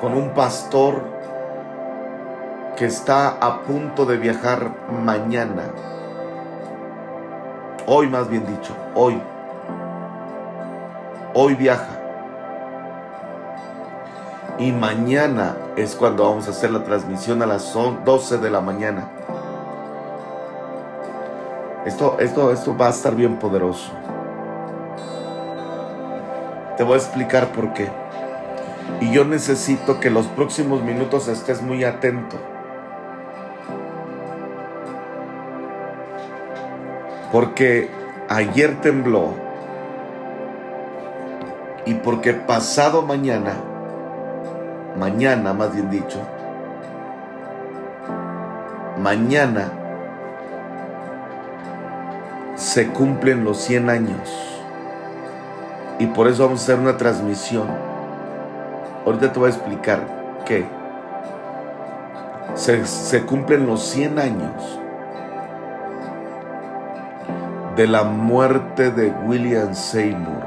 con 0.00 0.12
un 0.12 0.30
pastor 0.30 1.02
que 2.76 2.84
está 2.84 3.28
a 3.28 3.62
punto 3.62 4.06
de 4.06 4.16
viajar 4.16 4.72
mañana. 5.04 5.62
Hoy 7.86 8.08
más 8.08 8.28
bien 8.28 8.44
dicho, 8.44 8.74
hoy. 8.94 9.22
Hoy 11.32 11.54
viaja. 11.54 12.00
Y 14.58 14.72
mañana 14.72 15.56
es 15.76 15.94
cuando 15.94 16.24
vamos 16.24 16.48
a 16.48 16.50
hacer 16.50 16.72
la 16.72 16.82
transmisión 16.82 17.40
a 17.40 17.46
las 17.46 17.72
12 17.72 18.38
de 18.38 18.50
la 18.50 18.60
mañana. 18.60 19.08
Esto, 21.84 22.18
esto, 22.20 22.52
esto 22.52 22.76
va 22.76 22.88
a 22.88 22.90
estar 22.90 23.14
bien 23.14 23.38
poderoso. 23.38 23.90
Te 26.76 26.84
voy 26.84 26.94
a 26.94 26.96
explicar 26.96 27.52
por 27.52 27.72
qué. 27.72 27.88
Y 29.00 29.12
yo 29.12 29.24
necesito 29.24 30.00
que 30.00 30.10
los 30.10 30.26
próximos 30.26 30.82
minutos 30.82 31.28
estés 31.28 31.62
muy 31.62 31.84
atento. 31.84 32.36
Porque 37.32 37.88
ayer 38.28 38.80
tembló. 38.80 39.34
Y 41.86 41.94
porque 41.94 42.34
pasado 42.34 43.02
mañana 43.02 43.54
mañana 44.96 45.54
más 45.54 45.72
bien 45.72 45.90
dicho, 45.90 46.20
mañana 48.98 49.72
se 52.70 52.86
cumplen 52.86 53.42
los 53.42 53.58
100 53.62 53.90
años. 53.90 54.30
Y 55.98 56.06
por 56.06 56.28
eso 56.28 56.44
vamos 56.44 56.60
a 56.60 56.62
hacer 56.62 56.78
una 56.78 56.96
transmisión. 56.96 57.66
Ahorita 59.04 59.32
te 59.32 59.40
voy 59.40 59.50
a 59.50 59.52
explicar 59.52 60.06
qué. 60.46 60.64
Se, 62.54 62.86
se 62.86 63.26
cumplen 63.26 63.66
los 63.66 63.82
100 63.82 64.18
años 64.20 64.78
de 67.74 67.88
la 67.88 68.04
muerte 68.04 68.92
de 68.92 69.10
William 69.26 69.74
Seymour. 69.74 70.44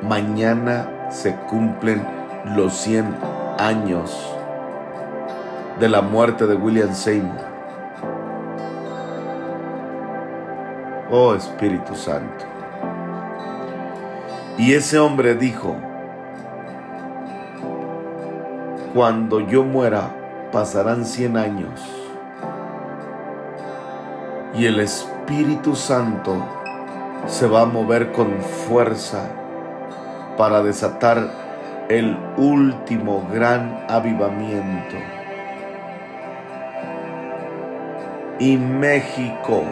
Mañana 0.00 1.10
se 1.10 1.34
cumplen 1.50 2.02
los 2.56 2.72
100 2.72 3.14
años 3.58 4.34
de 5.78 5.90
la 5.90 6.00
muerte 6.00 6.46
de 6.46 6.54
William 6.54 6.94
Seymour. 6.94 7.53
Oh 11.10 11.34
Espíritu 11.34 11.94
Santo. 11.94 12.46
Y 14.56 14.72
ese 14.72 14.98
hombre 14.98 15.34
dijo, 15.34 15.76
cuando 18.94 19.40
yo 19.40 19.64
muera 19.64 20.48
pasarán 20.50 21.04
100 21.04 21.36
años 21.36 21.80
y 24.54 24.64
el 24.64 24.80
Espíritu 24.80 25.76
Santo 25.76 26.36
se 27.26 27.48
va 27.48 27.62
a 27.62 27.66
mover 27.66 28.12
con 28.12 28.40
fuerza 28.40 29.28
para 30.38 30.62
desatar 30.62 31.28
el 31.88 32.16
último 32.38 33.28
gran 33.30 33.84
avivamiento. 33.88 34.96
Y 38.38 38.56
México 38.56 39.64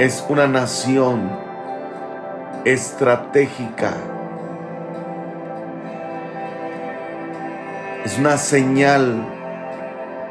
es 0.00 0.24
una 0.30 0.46
nación 0.46 1.30
estratégica. 2.64 3.92
Es 8.06 8.18
una 8.18 8.38
señal 8.38 9.22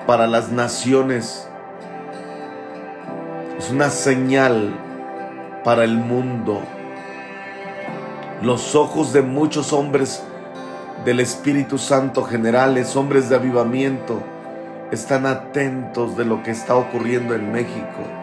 para 0.08 0.26
las 0.26 0.52
naciones. 0.52 1.48
Es 3.60 3.70
una 3.70 3.92
señal 3.92 4.74
para 5.64 5.84
el 5.84 5.98
mundo. 5.98 6.62
Los 8.42 8.74
ojos 8.74 9.14
de 9.14 9.22
muchos 9.22 9.72
hombres 9.72 10.24
del 11.06 11.20
Espíritu 11.20 11.78
Santo, 11.78 12.24
generales, 12.24 12.96
hombres 12.96 13.30
de 13.30 13.36
avivamiento, 13.36 14.20
están 14.90 15.28
atentos 15.28 16.18
de 16.18 16.26
lo 16.26 16.42
que 16.42 16.50
está 16.50 16.74
ocurriendo 16.74 17.36
en 17.36 17.52
México. 17.52 18.19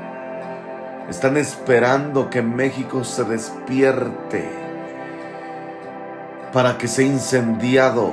Están 1.09 1.37
esperando 1.37 2.31
que 2.31 2.42
México 2.42 3.05
se 3.05 3.23
despierte 3.23 4.45
para 6.53 6.79
que 6.79 6.88
sea 6.88 7.07
incendiado. 7.07 8.12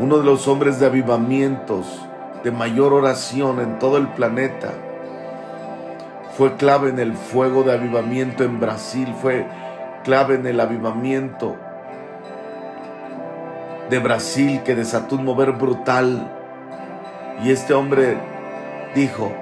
Uno 0.00 0.18
de 0.18 0.24
los 0.24 0.48
hombres 0.48 0.80
de 0.80 0.86
avivamientos, 0.86 2.04
de 2.42 2.50
mayor 2.50 2.92
oración 2.92 3.60
en 3.60 3.78
todo 3.78 3.96
el 3.96 4.08
planeta, 4.08 4.72
fue 6.36 6.56
clave 6.56 6.90
en 6.90 6.98
el 6.98 7.14
fuego 7.14 7.62
de 7.62 7.74
avivamiento 7.74 8.42
en 8.42 8.58
Brasil, 8.58 9.14
fue 9.22 9.46
clave 10.02 10.34
en 10.34 10.46
el 10.46 10.58
avivamiento 10.58 11.54
de 13.88 14.00
Brasil 14.00 14.62
que 14.64 14.74
desató 14.74 15.14
un 15.14 15.24
mover 15.24 15.52
brutal. 15.52 16.28
Y 17.44 17.52
este 17.52 17.72
hombre 17.72 18.16
dijo, 18.96 19.32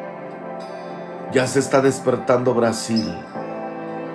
ya 1.37 1.47
se 1.47 1.59
está 1.59 1.83
despertando 1.83 2.55
Brasil, 2.55 3.15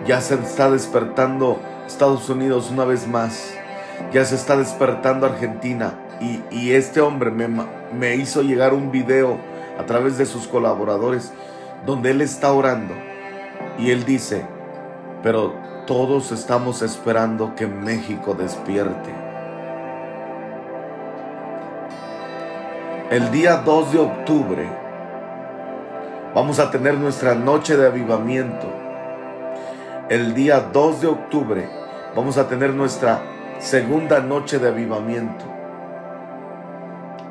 ya 0.07 0.21
se 0.21 0.33
está 0.33 0.71
despertando 0.71 1.59
Estados 1.85 2.27
Unidos 2.29 2.71
una 2.71 2.83
vez 2.83 3.07
más, 3.07 3.53
ya 4.11 4.25
se 4.25 4.33
está 4.33 4.57
despertando 4.57 5.27
Argentina. 5.27 5.93
Y, 6.19 6.71
este 6.71 6.99
hombre 6.99 7.29
me, 7.29 7.47
me 7.93 8.15
hizo 8.15 8.41
llegar 8.41 8.73
un 8.73 8.89
video 8.89 9.37
a 9.77 9.85
través 9.85 10.17
de 10.17 10.25
sus 10.25 10.47
colaboradores 10.47 11.31
donde 11.85 12.09
él 12.09 12.21
está 12.21 12.53
orando. 12.53 12.95
Y 13.77 13.91
él 13.91 14.03
dice, 14.03 14.43
pero 15.21 15.53
todos 15.85 16.31
estamos 16.31 16.81
esperando 16.81 17.53
que 17.53 17.67
México 17.67 18.33
despierte. 18.33 19.13
El 23.11 23.29
día 23.29 23.57
2 23.57 23.91
de 23.93 23.99
octubre 23.99 24.80
vamos 26.33 26.59
a 26.59 26.71
tener 26.71 26.93
nuestra 26.93 27.35
noche 27.35 27.75
de 27.75 27.87
avivamiento. 27.87 28.67
El 30.09 30.33
día 30.33 30.61
2 30.61 31.01
de 31.01 31.07
octubre 31.07 31.69
vamos 32.15 32.37
a 32.37 32.47
tener 32.47 32.73
nuestra 32.73 33.21
segunda 33.59 34.21
noche 34.21 34.57
de 34.57 34.69
avivamiento. 34.69 35.43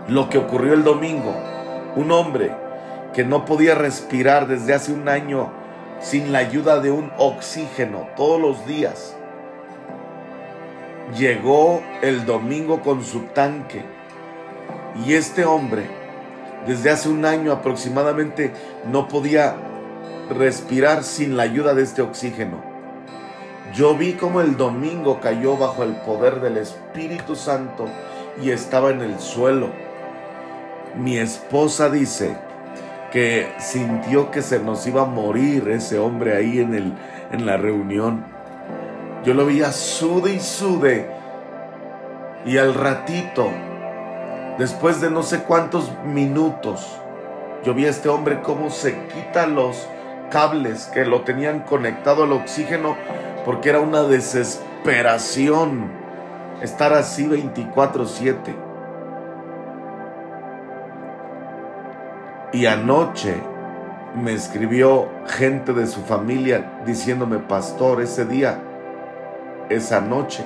Lo 0.09 0.29
que 0.29 0.39
ocurrió 0.39 0.75
el 0.75 0.85
domingo, 0.85 1.35
un 1.97 2.13
hombre 2.13 2.55
que 3.15 3.25
no 3.25 3.45
podía 3.47 3.75
respirar 3.75 4.47
desde 4.47 4.75
hace 4.75 4.93
un 4.93 5.09
año 5.09 5.51
sin 6.01 6.33
la 6.33 6.41
ayuda 6.41 6.81
de 6.81 6.91
un 6.91 7.11
oxígeno 7.17 8.07
todos 8.17 8.41
los 8.41 8.67
días. 8.67 9.17
Llegó 11.17 11.83
el 12.03 12.27
domingo 12.27 12.83
con 12.83 13.03
su 13.03 13.21
tanque 13.35 13.83
y 15.05 15.15
este 15.15 15.45
hombre 15.45 16.00
desde 16.67 16.91
hace 16.91 17.09
un 17.09 17.25
año 17.25 17.53
aproximadamente 17.53 18.53
no 18.91 19.09
podía 19.09 19.57
respirar 20.31 21.03
sin 21.03 21.37
la 21.37 21.45
ayuda 21.45 21.75
de 21.75 21.83
este 21.83 22.03
oxígeno. 22.03 22.63
Yo 23.75 23.97
vi 23.97 24.15
como 24.15 24.41
el 24.41 24.57
domingo 24.57 25.21
cayó 25.21 25.57
bajo 25.57 25.85
el 25.85 25.95
poder 25.97 26.41
del 26.41 26.57
Espíritu 26.57 27.37
Santo 27.37 27.87
y 28.43 28.51
estaba 28.51 28.91
en 28.91 29.01
el 29.01 29.19
suelo. 29.21 29.71
Mi 30.97 31.19
esposa 31.19 31.89
dice, 31.89 32.37
que 33.11 33.53
sintió 33.59 34.31
que 34.31 34.43
se 34.43 34.61
nos 34.61 34.87
iba 34.87 35.03
a 35.03 35.07
morir 35.07 35.69
ese 35.69 35.99
hombre 35.99 36.37
ahí 36.37 36.61
en, 36.61 36.75
el, 36.75 36.95
en 37.33 37.47
la 37.47 37.57
reunión. 37.57 38.25
Yo 39.25 39.35
lo 39.35 39.47
veía 39.47 39.73
sude 39.73 40.35
y 40.35 40.41
sude. 40.41 41.11
Y 42.47 42.57
al 42.57 42.75
ratito, 42.75 43.51
después 44.61 45.01
de 45.01 45.11
no 45.11 45.23
sé 45.23 45.45
cuántos 45.45 45.91
minutos, 46.05 47.01
yo 47.65 47.73
vi 47.73 47.87
a 47.87 47.89
este 47.89 48.11
hombre 48.11 48.43
cómo 48.43 48.69
se 48.69 49.07
quita 49.07 49.47
los 49.47 49.89
cables 50.31 50.85
que 50.93 51.07
lo 51.07 51.23
tenían 51.23 51.61
conectado 51.61 52.25
al 52.25 52.33
oxígeno 52.33 52.95
porque 53.47 53.71
era 53.71 53.81
una 53.81 54.03
desesperación 54.03 55.91
estar 56.61 56.93
así 56.93 57.27
24/7. 57.27 58.55
Y 62.53 62.67
anoche 62.67 63.37
me 64.15 64.35
escribió 64.35 65.09
gente 65.27 65.73
de 65.73 65.87
su 65.87 66.03
familia 66.03 66.83
diciéndome, 66.85 67.39
pastor, 67.39 68.03
ese 68.03 68.27
día, 68.27 68.59
esa 69.71 70.03
noche, 70.03 70.45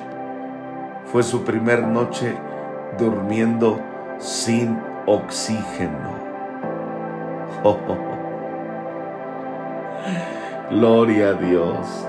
fue 1.11 1.25
su 1.25 1.43
primer 1.43 1.83
noche 1.83 2.37
durmiendo 2.97 3.81
sin 4.19 4.79
oxígeno. 5.07 6.25
Gloria 10.71 11.29
a 11.29 11.35
Dios. 11.35 12.07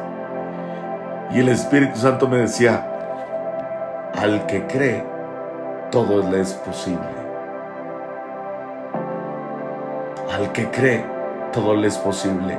Y 1.31 1.39
el 1.39 1.49
Espíritu 1.49 1.97
Santo 1.97 2.27
me 2.27 2.37
decía, 2.37 2.85
Al 4.17 4.45
que 4.45 4.65
cree, 4.67 5.03
todo 5.91 6.29
le 6.29 6.41
es 6.41 6.53
posible. 6.53 6.99
Al 10.33 10.51
que 10.51 10.69
cree, 10.69 11.05
todo 11.53 11.75
le 11.75 11.87
es 11.87 11.97
posible. 11.97 12.57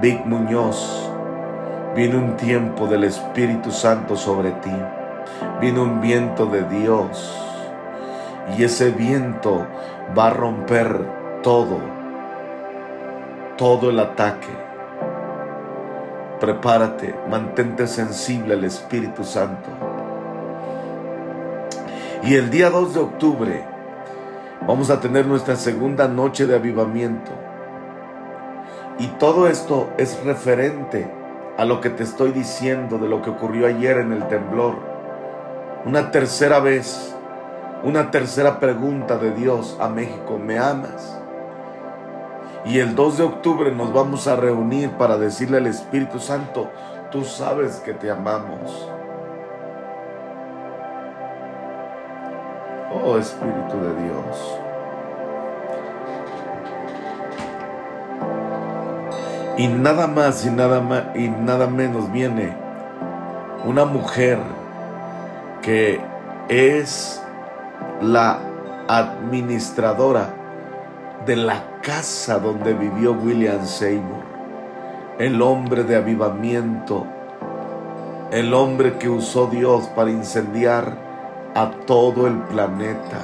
Vic 0.00 0.24
Muñoz, 0.24 1.10
viene 1.94 2.16
un 2.16 2.36
tiempo 2.36 2.86
del 2.86 3.04
Espíritu 3.04 3.70
Santo 3.70 4.16
sobre 4.16 4.52
ti. 4.52 4.72
Viene 5.60 5.80
un 5.80 6.00
viento 6.00 6.46
de 6.46 6.62
Dios. 6.64 7.51
Y 8.56 8.64
ese 8.64 8.90
viento 8.90 9.66
va 10.16 10.28
a 10.28 10.30
romper 10.30 11.40
todo, 11.42 11.78
todo 13.56 13.90
el 13.90 13.98
ataque. 14.00 14.48
Prepárate, 16.40 17.14
mantente 17.30 17.86
sensible 17.86 18.54
al 18.54 18.64
Espíritu 18.64 19.24
Santo. 19.24 19.70
Y 22.24 22.34
el 22.34 22.50
día 22.50 22.70
2 22.70 22.94
de 22.94 23.00
octubre 23.00 23.64
vamos 24.66 24.90
a 24.90 25.00
tener 25.00 25.26
nuestra 25.26 25.56
segunda 25.56 26.08
noche 26.08 26.46
de 26.46 26.54
avivamiento. 26.54 27.32
Y 28.98 29.06
todo 29.18 29.48
esto 29.48 29.90
es 29.98 30.22
referente 30.24 31.10
a 31.56 31.64
lo 31.64 31.80
que 31.80 31.90
te 31.90 32.02
estoy 32.02 32.32
diciendo 32.32 32.98
de 32.98 33.08
lo 33.08 33.22
que 33.22 33.30
ocurrió 33.30 33.66
ayer 33.66 33.98
en 33.98 34.12
el 34.12 34.26
temblor. 34.28 34.76
Una 35.84 36.10
tercera 36.10 36.60
vez, 36.60 37.11
una 37.84 38.10
tercera 38.10 38.60
pregunta 38.60 39.18
de 39.18 39.32
Dios 39.32 39.76
a 39.80 39.88
México, 39.88 40.38
¿me 40.38 40.58
amas? 40.58 41.18
Y 42.64 42.78
el 42.78 42.94
2 42.94 43.18
de 43.18 43.24
octubre 43.24 43.72
nos 43.72 43.92
vamos 43.92 44.28
a 44.28 44.36
reunir 44.36 44.90
para 44.92 45.18
decirle 45.18 45.58
al 45.58 45.66
Espíritu 45.66 46.20
Santo, 46.20 46.70
tú 47.10 47.24
sabes 47.24 47.76
que 47.80 47.92
te 47.92 48.10
amamos. 48.10 48.88
Oh 53.04 53.18
Espíritu 53.18 53.76
de 53.80 54.02
Dios. 54.04 54.58
Y 59.56 59.66
nada 59.68 60.06
más 60.06 60.46
y 60.46 60.50
nada 60.50 60.80
más 60.80 61.04
y 61.14 61.28
nada 61.28 61.66
menos 61.66 62.10
viene 62.12 62.56
una 63.64 63.84
mujer 63.84 64.38
que 65.62 66.00
es 66.48 67.21
la 68.00 68.38
administradora 68.88 70.34
de 71.26 71.36
la 71.36 71.62
casa 71.82 72.38
donde 72.38 72.74
vivió 72.74 73.12
William 73.12 73.64
Seymour, 73.64 74.24
el 75.18 75.40
hombre 75.40 75.84
de 75.84 75.96
avivamiento, 75.96 77.06
el 78.30 78.52
hombre 78.54 78.98
que 78.98 79.08
usó 79.08 79.46
Dios 79.46 79.86
para 79.94 80.10
incendiar 80.10 80.96
a 81.54 81.70
todo 81.86 82.26
el 82.26 82.38
planeta. 82.44 83.20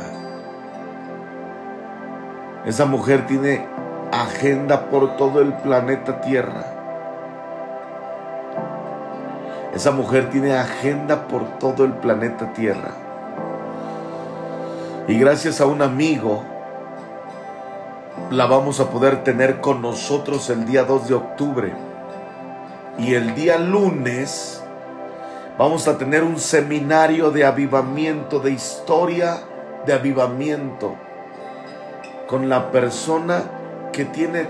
Esa 2.65 2.85
mujer 2.85 3.27
tiene 3.27 3.67
agenda 4.13 4.91
por 4.91 5.17
todo 5.17 5.41
el 5.41 5.53
planeta 5.55 6.21
Tierra. 6.21 6.65
Esa 9.75 9.91
mujer 9.91 10.31
tiene 10.31 10.55
agenda 10.55 11.27
por 11.29 11.59
todo 11.59 11.85
el 11.85 11.93
planeta 11.93 12.53
Tierra. 12.53 13.08
Y 15.09 15.19
gracias 15.19 15.63
a 15.63 15.67
un 15.67 15.81
amigo, 15.81 16.45
la 18.31 18.45
vamos 18.45 18.79
a 18.79 18.91
poder 18.91 19.25
tener 19.25 19.63
con 19.63 19.81
nosotros 19.81 20.51
el 20.51 20.67
día 20.67 20.85
2 20.85 21.09
de 21.09 21.15
octubre. 21.15 21.73
Y 22.99 23.15
el 23.15 23.35
día 23.35 23.57
lunes 23.57 24.63
vamos 25.57 25.89
a 25.89 25.97
tener 25.97 26.23
un 26.23 26.39
seminario 26.39 27.31
de 27.31 27.47
avivamiento, 27.47 28.39
de 28.39 28.51
historia 28.51 29.39
de 29.87 29.95
avivamiento, 29.95 30.97
con 32.27 32.51
la 32.51 32.71
persona 32.71 33.45
que 33.95 34.05
tiene 34.05 34.47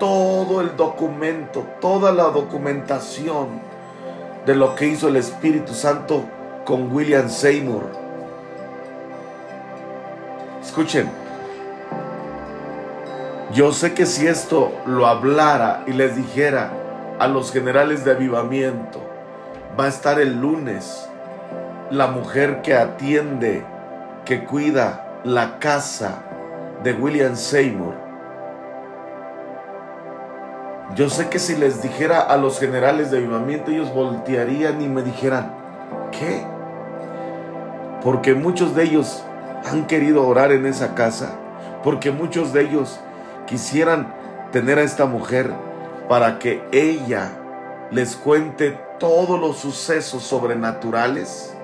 todo 0.00 0.62
el 0.62 0.76
documento, 0.76 1.64
toda 1.80 2.10
la 2.10 2.24
documentación 2.24 3.60
de 4.46 4.56
lo 4.56 4.74
que 4.74 4.88
hizo 4.88 5.06
el 5.06 5.14
Espíritu 5.14 5.74
Santo 5.74 6.24
con 6.64 6.92
William 6.92 7.28
Seymour. 7.28 8.01
Escuchen, 10.62 11.10
yo 13.52 13.72
sé 13.72 13.94
que 13.94 14.06
si 14.06 14.26
esto 14.26 14.72
lo 14.86 15.06
hablara 15.06 15.84
y 15.86 15.92
les 15.92 16.16
dijera 16.16 16.70
a 17.18 17.28
los 17.28 17.52
generales 17.52 18.04
de 18.04 18.12
avivamiento, 18.12 19.00
va 19.78 19.84
a 19.84 19.88
estar 19.88 20.20
el 20.20 20.40
lunes 20.40 21.08
la 21.90 22.06
mujer 22.06 22.62
que 22.62 22.74
atiende, 22.74 23.64
que 24.24 24.44
cuida 24.44 25.20
la 25.24 25.58
casa 25.58 26.22
de 26.82 26.94
William 26.94 27.36
Seymour 27.36 28.12
yo 30.94 31.08
sé 31.08 31.28
que 31.30 31.38
si 31.38 31.56
les 31.56 31.82
dijera 31.82 32.20
a 32.20 32.36
los 32.36 32.60
generales 32.60 33.10
de 33.10 33.18
avivamiento, 33.18 33.70
ellos 33.70 33.92
voltearían 33.94 34.82
y 34.82 34.88
me 34.88 35.02
dijeran, 35.02 35.54
¿qué? 36.10 36.44
Porque 38.02 38.34
muchos 38.34 38.74
de 38.74 38.84
ellos 38.84 39.24
han 39.64 39.86
querido 39.86 40.26
orar 40.26 40.52
en 40.52 40.66
esa 40.66 40.94
casa, 40.94 41.34
porque 41.82 42.10
muchos 42.10 42.52
de 42.52 42.62
ellos 42.62 43.00
quisieran 43.46 44.14
tener 44.52 44.78
a 44.78 44.82
esta 44.82 45.06
mujer 45.06 45.52
para 46.08 46.38
que 46.38 46.62
ella 46.72 47.32
les 47.90 48.16
cuente 48.16 48.78
todos 48.98 49.40
los 49.40 49.58
sucesos 49.58 50.22
sobrenaturales 50.22 51.54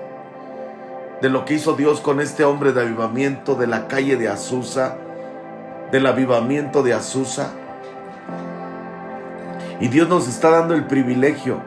de 1.21 1.29
lo 1.29 1.45
que 1.45 1.55
hizo 1.55 1.73
Dios 1.73 2.01
con 2.01 2.21
este 2.21 2.43
hombre 2.43 2.71
de 2.71 2.81
avivamiento 2.81 3.55
de 3.55 3.67
la 3.67 3.87
calle 3.87 4.15
de 4.15 4.29
Azusa, 4.29 4.95
del 5.91 6.05
avivamiento 6.05 6.83
de 6.83 6.93
Azusa 6.93 7.51
y 9.81 9.87
Dios 9.87 10.09
nos 10.09 10.27
está 10.27 10.49
dando 10.49 10.73
el 10.73 10.85
privilegio 10.85 11.61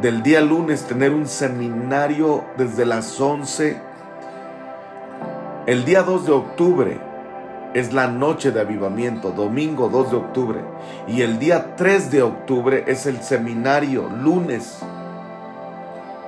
del 0.00 0.22
día 0.22 0.40
lunes 0.40 0.84
tener 0.84 1.12
un 1.12 1.26
seminario 1.26 2.42
desde 2.56 2.86
las 2.86 3.20
11. 3.20 3.91
El 5.64 5.84
día 5.84 6.02
2 6.02 6.26
de 6.26 6.32
octubre 6.32 7.00
es 7.72 7.92
la 7.92 8.08
noche 8.08 8.50
de 8.50 8.60
avivamiento, 8.60 9.30
domingo 9.30 9.88
2 9.88 10.10
de 10.10 10.16
octubre. 10.16 10.60
Y 11.06 11.22
el 11.22 11.38
día 11.38 11.76
3 11.76 12.10
de 12.10 12.22
octubre 12.22 12.82
es 12.88 13.06
el 13.06 13.22
seminario, 13.22 14.08
lunes. 14.08 14.80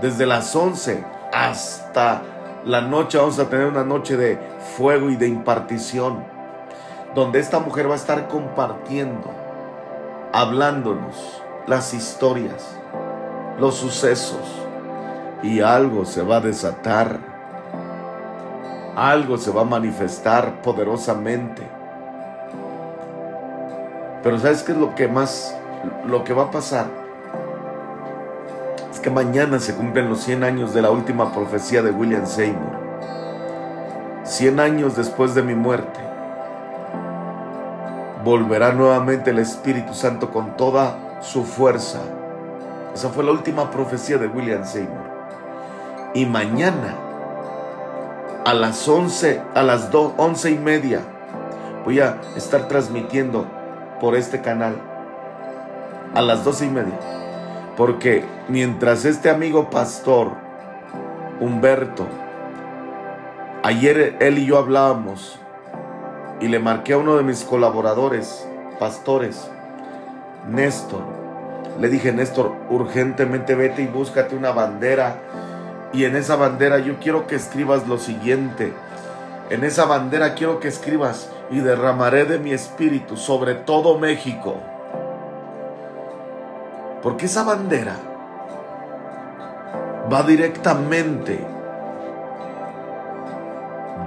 Desde 0.01 0.25
las 0.25 0.55
11 0.55 1.05
hasta 1.33 2.23
la 2.65 2.83
noche 2.83 3.19
vamos 3.19 3.41
a 3.41 3.51
tener 3.51 3.67
una 3.67 3.83
noche 3.83 4.17
de 4.17 4.39
fuego 4.77 5.11
y 5.11 5.17
de 5.17 5.27
impartición, 5.27 6.25
donde 7.17 7.41
esta 7.41 7.59
mujer 7.59 7.89
va 7.89 7.95
a 7.95 7.97
estar 7.97 8.29
compartiendo 8.29 9.33
hablándonos 10.33 11.43
las 11.67 11.93
historias, 11.93 12.79
los 13.59 13.75
sucesos, 13.75 14.65
y 15.43 15.61
algo 15.61 16.05
se 16.05 16.23
va 16.23 16.37
a 16.37 16.41
desatar, 16.41 17.34
algo 18.97 19.39
se 19.39 19.51
va 19.51 19.63
a 19.63 19.65
manifestar 19.65 20.63
poderosamente. 20.63 21.63
Pero 24.23 24.39
¿sabes 24.39 24.63
qué 24.63 24.73
es 24.73 24.79
lo 24.79 24.95
que 24.95 25.09
más, 25.09 25.57
lo 26.07 26.25
que 26.25 26.33
va 26.33 26.45
a 26.45 26.51
pasar? 26.51 26.87
Es 28.93 29.01
que 29.01 29.11
mañana 29.11 29.59
se 29.59 29.75
cumplen 29.75 30.09
los 30.09 30.21
100 30.21 30.45
años 30.45 30.73
de 30.75 30.83
la 30.83 30.91
última 30.91 31.33
profecía 31.33 31.83
de 31.83 31.91
William 31.91 32.27
Seymour. 32.27 32.85
100 34.25 34.61
años 34.61 34.97
después 34.97 35.35
de 35.35 35.43
mi 35.43 35.55
muerte 35.55 36.01
volverá 38.25 38.73
nuevamente 38.73 39.31
el 39.31 39.39
Espíritu 39.39 39.93
Santo 39.93 40.31
con 40.31 40.57
toda 40.57 41.21
su 41.21 41.45
fuerza. 41.45 42.01
Esa 42.95 43.11
fue 43.11 43.23
la 43.23 43.33
última 43.33 43.71
profecía 43.71 44.17
de 44.17 44.29
William 44.29 44.65
Seymour. 44.65 45.13
Y 46.15 46.25
mañana, 46.25 46.95
a 48.45 48.53
las 48.53 48.87
11, 48.87 49.41
a 49.55 49.63
las 49.63 49.91
2, 49.91 50.15
11 50.19 50.51
y 50.51 50.59
media, 50.59 51.01
voy 51.85 52.01
a 52.01 52.21
estar 52.37 52.69
transmitiendo 52.69 53.47
por 54.01 54.15
este 54.15 54.43
canal. 54.43 54.77
A 56.15 56.21
las 56.21 56.45
12 56.45 56.67
y 56.67 56.69
media. 56.69 56.99
Porque 57.77 58.25
mientras 58.49 59.05
este 59.05 59.31
amigo 59.31 59.71
pastor, 59.71 60.33
Humberto, 61.41 62.07
ayer 63.63 64.17
él 64.21 64.39
y 64.39 64.47
yo 64.47 64.59
hablábamos 64.59 65.41
y 66.41 66.49
le 66.49 66.59
marqué 66.59 66.93
a 66.93 66.99
uno 66.99 67.17
de 67.17 67.25
mis 67.25 67.43
colaboradores, 67.45 68.47
pastores, 68.79 69.51
Néstor. 70.49 71.01
Le 71.81 71.89
dije, 71.89 72.13
Néstor, 72.13 72.53
urgentemente 72.71 73.55
vete 73.55 73.83
y 73.83 73.87
búscate 73.87 74.37
una 74.37 74.53
bandera. 74.53 75.17
Y 75.95 76.05
en 76.05 76.17
esa 76.17 76.37
bandera 76.37 76.79
yo 76.79 76.99
quiero 76.99 77.27
que 77.27 77.37
escribas 77.37 77.87
lo 77.87 77.99
siguiente. 77.99 78.73
En 79.51 79.65
esa 79.65 79.85
bandera 79.85 80.35
quiero 80.35 80.61
que 80.61 80.69
escribas 80.69 81.31
y 81.51 81.61
derramaré 81.61 82.25
de 82.25 82.39
mi 82.39 82.53
espíritu 82.53 83.17
sobre 83.17 83.55
todo 83.55 83.99
México. 83.99 84.57
Porque 87.03 87.27
esa 87.27 87.45
bandera 87.45 87.97
va 90.13 90.23
directamente 90.23 91.55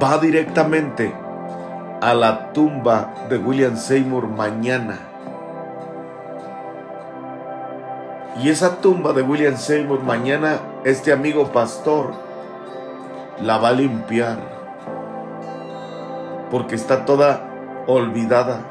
va 0.01 0.19
directamente 0.19 1.11
a 2.01 2.13
la 2.13 2.53
tumba 2.53 3.13
de 3.29 3.37
William 3.37 3.75
Seymour 3.75 4.27
mañana. 4.27 4.99
Y 8.39 8.49
esa 8.49 8.77
tumba 8.77 9.13
de 9.13 9.21
William 9.21 9.57
Seymour 9.57 10.03
mañana 10.03 10.59
este 10.83 11.11
amigo 11.11 11.51
pastor 11.51 12.13
la 13.41 13.57
va 13.57 13.69
a 13.69 13.73
limpiar. 13.73 14.37
Porque 16.51 16.75
está 16.75 17.05
toda 17.05 17.41
olvidada. 17.87 18.61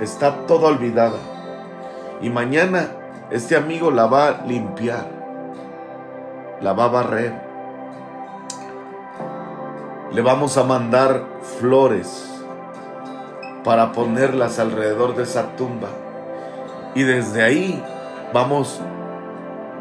Está 0.00 0.46
toda 0.46 0.68
olvidada. 0.68 1.18
Y 2.22 2.30
mañana 2.30 2.88
este 3.30 3.56
amigo 3.56 3.90
la 3.90 4.06
va 4.06 4.28
a 4.28 4.46
limpiar. 4.46 5.06
La 6.60 6.72
va 6.72 6.84
a 6.84 6.88
barrer 6.88 7.50
le 10.12 10.22
vamos 10.22 10.56
a 10.56 10.64
mandar 10.64 11.22
flores 11.60 12.28
para 13.62 13.92
ponerlas 13.92 14.58
alrededor 14.58 15.14
de 15.14 15.22
esa 15.22 15.54
tumba. 15.56 15.88
Y 16.94 17.04
desde 17.04 17.44
ahí 17.44 17.84
vamos 18.32 18.80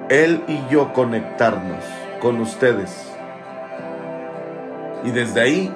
él 0.10 0.44
y 0.48 0.60
yo 0.72 0.92
conectarnos 0.94 1.84
con 2.20 2.42
ustedes. 2.42 3.12
Y 5.04 5.12
desde 5.12 5.42
ahí, 5.42 5.74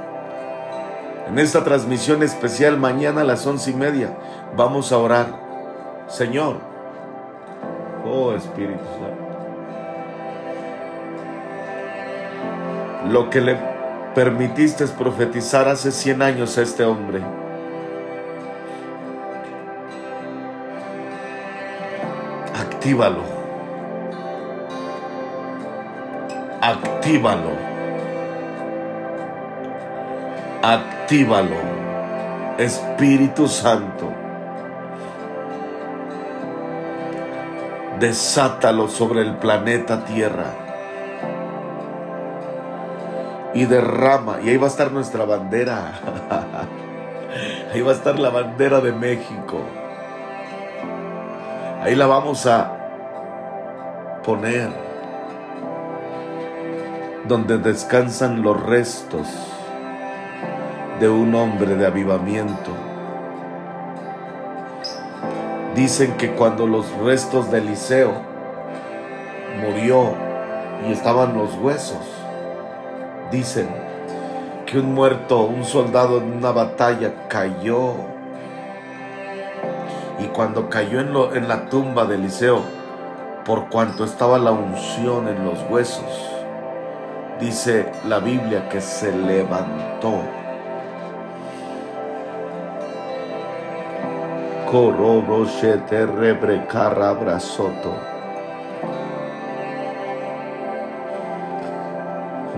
en 1.27 1.39
esta 1.39 1.63
transmisión 1.63 2.23
especial 2.23 2.77
mañana 2.77 3.21
a 3.21 3.23
las 3.23 3.45
once 3.45 3.71
y 3.71 3.75
media, 3.75 4.17
vamos 4.57 4.91
a 4.91 4.97
orar. 4.97 5.27
Señor, 6.07 6.57
oh 8.05 8.33
Espíritu 8.33 8.83
Santo, 8.99 9.23
lo 13.09 13.29
que 13.29 13.39
le 13.41 13.57
permitiste 14.13 14.85
profetizar 14.87 15.67
hace 15.67 15.91
100 15.91 16.21
años 16.21 16.57
a 16.57 16.61
este 16.63 16.83
hombre. 16.83 17.21
Actívalo. 22.83 23.23
Actívalo. 26.59 27.55
Actívalo. 30.61 31.55
Espíritu 32.57 33.47
Santo. 33.47 34.11
Desátalo 38.01 38.89
sobre 38.89 39.21
el 39.21 39.37
planeta 39.37 40.03
Tierra 40.03 40.51
y 43.53 43.63
derrama. 43.63 44.41
Y 44.43 44.49
ahí 44.49 44.57
va 44.57 44.67
a 44.67 44.69
estar 44.69 44.91
nuestra 44.91 45.23
bandera. 45.23 46.01
Ahí 47.73 47.79
va 47.79 47.91
a 47.91 47.95
estar 47.95 48.19
la 48.19 48.29
bandera 48.29 48.81
de 48.81 48.91
México. 48.91 49.82
Ahí 51.83 51.95
la 51.95 52.07
vamos 52.07 52.45
a 52.45 52.71
poner. 54.23 54.69
Donde 57.27 57.57
descansan 57.57 58.41
los 58.41 58.61
restos 58.63 59.27
de 60.99 61.09
un 61.09 61.35
hombre 61.35 61.75
de 61.75 61.85
avivamiento. 61.85 62.71
Dicen 65.75 66.17
que 66.17 66.33
cuando 66.33 66.67
los 66.67 66.89
restos 66.97 67.51
de 67.51 67.59
Eliseo 67.59 68.13
murió 69.61 70.13
y 70.87 70.91
estaban 70.91 71.37
los 71.37 71.55
huesos, 71.55 72.23
Dicen 73.33 73.67
que 74.67 74.77
un 74.77 74.93
muerto, 74.93 75.45
un 75.45 75.65
soldado 75.65 76.19
en 76.19 76.33
una 76.33 76.51
batalla 76.51 77.27
cayó. 77.27 78.12
Y 80.23 80.27
cuando 80.27 80.69
cayó 80.69 81.01
en, 81.01 81.13
en 81.35 81.49
la 81.49 81.65
tumba 81.67 82.05
de 82.05 82.15
Eliseo, 82.15 82.61
por 83.45 83.67
cuanto 83.67 84.05
estaba 84.05 84.39
la 84.39 84.51
unción 84.51 85.27
en 85.27 85.43
los 85.43 85.59
huesos, 85.69 86.31
dice 87.41 87.91
la 88.07 88.19
Biblia 88.19 88.69
que 88.69 88.79
se 88.79 89.11
levantó. 89.11 90.21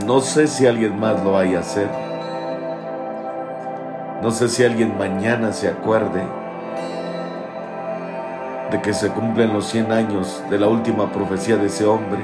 No 0.06 0.22
sé 0.22 0.46
si 0.46 0.68
alguien 0.68 1.00
más 1.00 1.24
lo 1.24 1.32
vaya 1.32 1.58
a 1.58 1.62
hacer. 1.62 1.90
No 4.22 4.30
sé 4.30 4.50
si 4.50 4.64
alguien 4.64 4.96
mañana 5.00 5.52
se 5.52 5.68
acuerde 5.68 6.45
que 8.82 8.94
se 8.94 9.10
cumplen 9.10 9.54
los 9.54 9.66
100 9.68 9.92
años 9.92 10.42
de 10.50 10.60
la 10.60 10.68
última 10.68 11.12
profecía 11.12 11.58
de 11.58 11.68
ese 11.68 11.86
hombre. 11.86 12.20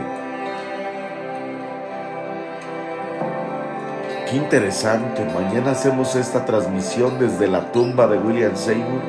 Qué 4.30 4.38
interesante. 4.38 5.26
Mañana 5.26 5.72
hacemos 5.72 6.16
esta 6.16 6.46
transmisión 6.46 7.20
desde 7.20 7.48
la 7.48 7.72
tumba 7.72 8.08
de 8.08 8.18
William 8.18 8.56
Seymour. 8.56 9.02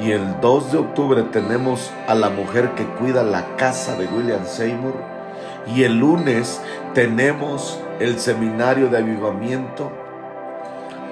Y 0.00 0.12
el 0.12 0.40
2 0.40 0.72
de 0.72 0.78
octubre 0.78 1.22
tenemos 1.24 1.92
a 2.08 2.14
la 2.14 2.30
mujer 2.30 2.70
que 2.70 2.84
cuida 2.84 3.22
la 3.22 3.56
casa 3.56 3.96
de 3.96 4.06
William 4.06 4.44
Seymour. 4.46 4.94
Y 5.66 5.84
el 5.84 6.00
lunes 6.00 6.60
tenemos 6.94 7.80
el 8.00 8.18
seminario 8.18 8.88
de 8.88 8.98
avivamiento, 8.98 9.92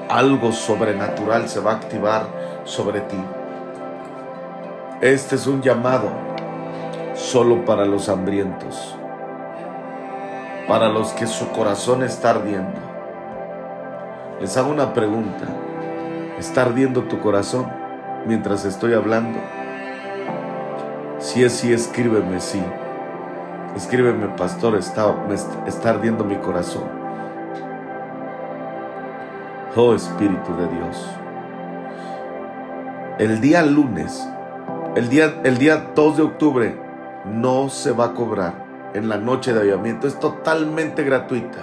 algo 0.08 0.52
sobrenatural 0.52 1.48
se 1.48 1.60
va 1.60 1.72
a 1.72 1.76
activar 1.76 2.26
sobre 2.64 3.02
ti. 3.02 3.18
Este 5.00 5.36
es 5.36 5.46
un 5.46 5.62
llamado 5.62 6.10
solo 7.14 7.64
para 7.64 7.84
los 7.84 8.08
hambrientos, 8.08 8.96
para 10.66 10.88
los 10.88 11.12
que 11.12 11.28
su 11.28 11.48
corazón 11.50 12.02
está 12.02 12.30
ardiendo. 12.30 12.80
Les 14.40 14.56
hago 14.56 14.72
una 14.72 14.92
pregunta. 14.94 15.46
¿Está 16.36 16.62
ardiendo 16.62 17.04
tu 17.04 17.20
corazón 17.20 17.70
mientras 18.26 18.64
estoy 18.64 18.94
hablando? 18.94 19.38
Si 21.20 21.44
es 21.44 21.52
sí, 21.52 21.72
escríbeme 21.72 22.40
sí. 22.40 22.60
Escríbeme, 23.76 24.26
pastor, 24.36 24.74
está, 24.74 25.14
está 25.68 25.90
ardiendo 25.90 26.24
mi 26.24 26.38
corazón. 26.38 26.88
Oh 29.76 29.94
Espíritu 29.94 30.56
de 30.56 30.66
Dios. 30.66 31.08
El 33.20 33.40
día 33.40 33.62
lunes, 33.62 34.28
el 34.98 35.08
día, 35.08 35.40
el 35.44 35.58
día 35.58 35.92
2 35.94 36.16
de 36.16 36.22
octubre, 36.24 36.76
no 37.24 37.68
se 37.68 37.92
va 37.92 38.06
a 38.06 38.14
cobrar 38.14 38.90
en 38.94 39.08
la 39.08 39.16
noche 39.16 39.52
de 39.52 39.60
avivamiento. 39.60 40.08
Es 40.08 40.18
totalmente 40.18 41.04
gratuita. 41.04 41.60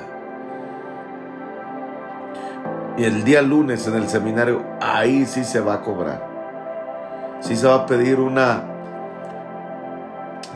Y 2.97 3.03
el 3.03 3.25
día 3.25 3.41
lunes 3.41 3.87
en 3.87 3.95
el 3.95 4.07
seminario, 4.07 4.63
ahí 4.81 5.25
sí 5.25 5.43
se 5.43 5.59
va 5.59 5.73
a 5.73 5.81
cobrar. 5.81 6.25
Sí 7.41 7.57
se 7.57 7.67
va 7.67 7.75
a 7.75 7.85
pedir 7.85 8.21
una 8.21 8.63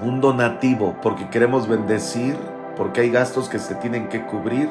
un 0.01 0.21
donativo 0.21 0.95
porque 1.01 1.29
queremos 1.29 1.67
bendecir, 1.67 2.37
porque 2.77 3.01
hay 3.01 3.11
gastos 3.11 3.49
que 3.49 3.59
se 3.59 3.75
tienen 3.75 4.07
que 4.07 4.25
cubrir 4.25 4.69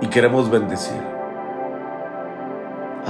y 0.00 0.06
queremos 0.06 0.50
bendecir. 0.50 1.19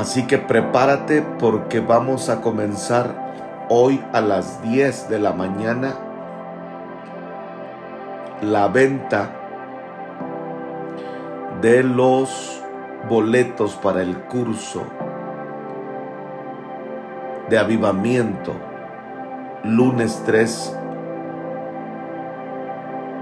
Así 0.01 0.26
que 0.26 0.38
prepárate 0.38 1.20
porque 1.20 1.80
vamos 1.80 2.30
a 2.30 2.40
comenzar 2.40 3.66
hoy 3.68 4.03
a 4.14 4.22
las 4.22 4.62
10 4.62 5.11
de 5.11 5.18
la 5.18 5.34
mañana 5.34 5.92
la 8.40 8.68
venta 8.68 9.30
de 11.61 11.82
los 11.82 12.62
boletos 13.11 13.74
para 13.74 14.01
el 14.01 14.16
curso 14.20 14.84
de 17.51 17.59
avivamiento 17.59 18.55
lunes 19.64 20.22
3 20.24 20.78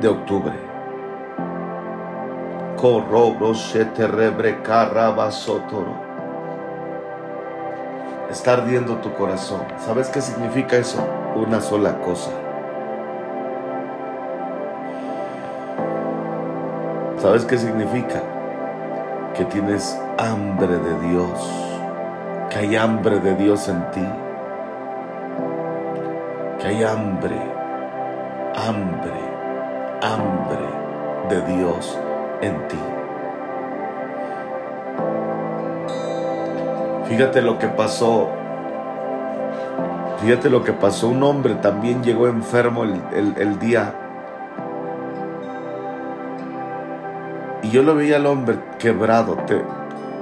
de 0.00 0.06
octubre. 0.06 0.54
Está 8.30 8.54
ardiendo 8.54 8.96
tu 8.96 9.12
corazón. 9.14 9.62
¿Sabes 9.84 10.08
qué 10.08 10.20
significa 10.20 10.76
eso? 10.76 10.98
Una 11.34 11.60
sola 11.60 11.98
cosa. 12.00 12.30
¿Sabes 17.18 17.44
qué 17.44 17.58
significa? 17.58 18.22
Que 19.34 19.44
tienes 19.46 19.98
hambre 20.18 20.78
de 20.78 21.08
Dios. 21.08 21.50
Que 22.50 22.58
hay 22.58 22.76
hambre 22.76 23.18
de 23.20 23.34
Dios 23.34 23.68
en 23.68 23.90
ti 23.90 24.06
que 26.58 26.66
hay 26.66 26.82
hambre, 26.82 27.36
hambre, 28.56 29.20
hambre 30.02 30.66
de 31.28 31.56
Dios 31.56 31.96
en 32.42 32.68
ti. 32.68 32.97
Fíjate 37.08 37.40
lo 37.40 37.58
que 37.58 37.68
pasó. 37.68 38.28
Fíjate 40.20 40.50
lo 40.50 40.62
que 40.62 40.74
pasó. 40.74 41.08
Un 41.08 41.22
hombre 41.22 41.54
también 41.54 42.02
llegó 42.02 42.28
enfermo 42.28 42.84
el, 42.84 43.58
día. 43.58 43.94
Y 47.62 47.70
yo 47.70 47.82
lo 47.82 47.94
veía 47.94 48.16
al 48.16 48.26
hombre 48.26 48.58
quebrado, 48.78 49.38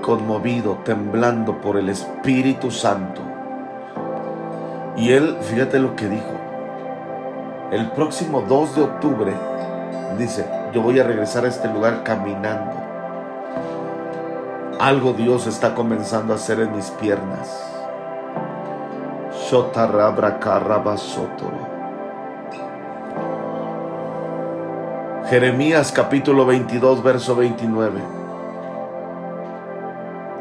conmovido, 0.00 0.78
temblando 0.84 1.60
por 1.60 1.76
el 1.76 1.88
Espíritu 1.88 2.70
Santo. 2.70 3.20
Y 4.96 5.10
él, 5.10 5.36
fíjate 5.40 5.80
lo 5.80 5.96
que 5.96 6.08
dijo. 6.08 6.40
El 7.72 7.90
próximo 7.90 8.42
2 8.42 8.76
de 8.76 8.82
octubre, 8.82 9.32
dice, 10.18 10.46
yo 10.72 10.82
voy 10.82 11.00
a 11.00 11.04
regresar 11.04 11.44
a 11.44 11.48
este 11.48 11.66
lugar 11.66 12.04
caminando. 12.04 12.85
Algo 14.78 15.14
Dios 15.14 15.46
está 15.46 15.74
comenzando 15.74 16.34
a 16.34 16.36
hacer 16.36 16.60
en 16.60 16.76
mis 16.76 16.90
piernas. 16.90 17.48
Jeremías 25.30 25.92
capítulo 25.92 26.44
22, 26.44 27.02
verso 27.02 27.34
29. 27.34 28.00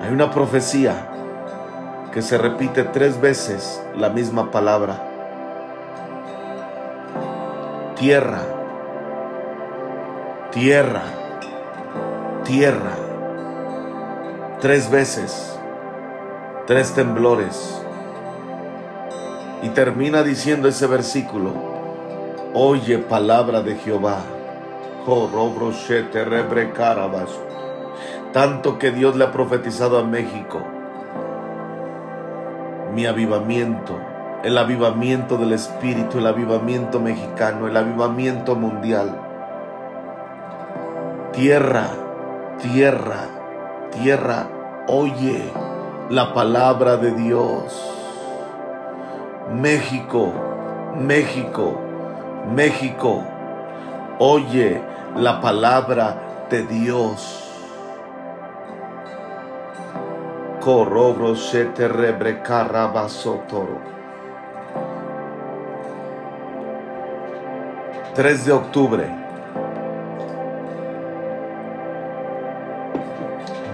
Hay 0.02 0.12
una 0.12 0.30
profecía 0.32 1.08
que 2.12 2.22
se 2.22 2.38
repite 2.38 2.84
tres 2.84 3.22
veces 3.22 3.82
la 3.96 4.10
misma 4.10 4.52
palabra. 4.52 5.02
Tierra, 7.96 8.42
tierra, 10.52 11.04
tierra 12.44 13.05
tres 14.66 14.89
veces, 14.89 15.59
tres 16.66 16.91
temblores. 16.95 17.80
Y 19.61 19.70
termina 19.70 20.24
diciendo 20.24 20.68
ese 20.68 20.88
versículo, 20.88 21.51
oye 22.55 22.97
palabra 22.97 23.61
de 23.61 23.76
Jehová, 23.76 24.24
tanto 28.34 28.80
que 28.80 28.89
Dios 28.89 29.16
le 29.16 29.26
ha 29.26 29.32
profetizado 29.32 29.99
a 29.99 30.03
México, 30.03 30.63
mi 32.91 33.05
avivamiento, 33.05 33.99
el 34.43 34.57
avivamiento 34.57 35.38
del 35.38 35.53
Espíritu, 35.53 36.18
el 36.18 36.26
avivamiento 36.26 36.99
mexicano, 36.99 37.68
el 37.68 37.78
avivamiento 37.78 38.55
mundial. 38.55 39.16
Tierra, 41.34 41.89
tierra, 42.59 43.28
tierra, 43.91 44.55
oye 44.88 45.52
la 46.10 46.34
palabra 46.34 46.98
de 46.98 47.12
Dios. 47.12 47.92
México, 49.52 50.32
México, 50.96 51.80
México, 52.54 53.24
oye 54.20 54.82
la 55.16 55.42
palabra 55.42 56.48
de 56.50 56.64
Dios. 56.64 57.42
Corrobro 60.62 61.36
se 61.36 61.66
te 61.66 61.88
toro. 63.48 63.80
3 68.16 68.46
de 68.46 68.52
octubre 68.54 69.24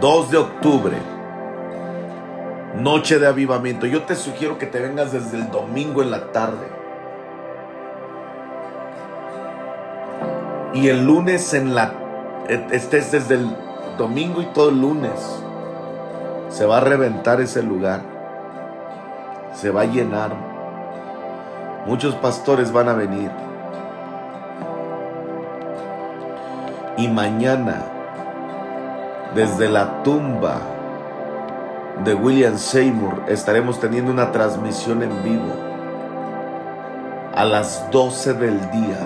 2 0.01 0.31
de 0.31 0.37
octubre, 0.39 0.97
noche 2.75 3.19
de 3.19 3.27
avivamiento. 3.27 3.85
Yo 3.85 4.01
te 4.01 4.15
sugiero 4.15 4.57
que 4.57 4.65
te 4.65 4.79
vengas 4.79 5.11
desde 5.11 5.37
el 5.37 5.51
domingo 5.51 6.01
en 6.01 6.09
la 6.09 6.31
tarde. 6.31 6.65
Y 10.73 10.87
el 10.87 11.05
lunes 11.05 11.53
en 11.53 11.75
la... 11.75 11.93
estés 12.71 13.11
desde 13.11 13.35
el 13.35 13.55
domingo 13.99 14.41
y 14.41 14.45
todo 14.45 14.69
el 14.69 14.81
lunes. 14.81 15.43
Se 16.49 16.65
va 16.65 16.77
a 16.77 16.81
reventar 16.81 17.39
ese 17.39 17.61
lugar. 17.61 18.01
Se 19.53 19.69
va 19.69 19.81
a 19.81 19.85
llenar. 19.85 20.31
Muchos 21.85 22.15
pastores 22.15 22.71
van 22.71 22.89
a 22.89 22.93
venir. 22.93 23.29
Y 26.97 27.07
mañana 27.07 28.00
desde 29.35 29.69
la 29.69 30.03
tumba 30.03 30.59
de 32.03 32.13
William 32.13 32.57
Seymour 32.57 33.23
estaremos 33.27 33.79
teniendo 33.79 34.11
una 34.11 34.31
transmisión 34.31 35.03
en 35.03 35.23
vivo 35.23 35.53
a 37.33 37.45
las 37.45 37.89
12 37.91 38.33
del 38.33 38.59
día. 38.71 38.99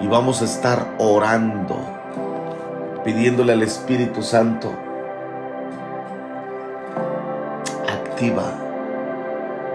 Y 0.00 0.06
vamos 0.06 0.42
a 0.42 0.44
estar 0.44 0.86
orando, 0.98 1.78
pidiéndole 3.04 3.54
al 3.54 3.62
Espíritu 3.62 4.22
Santo, 4.22 4.72
activa, 7.88 8.44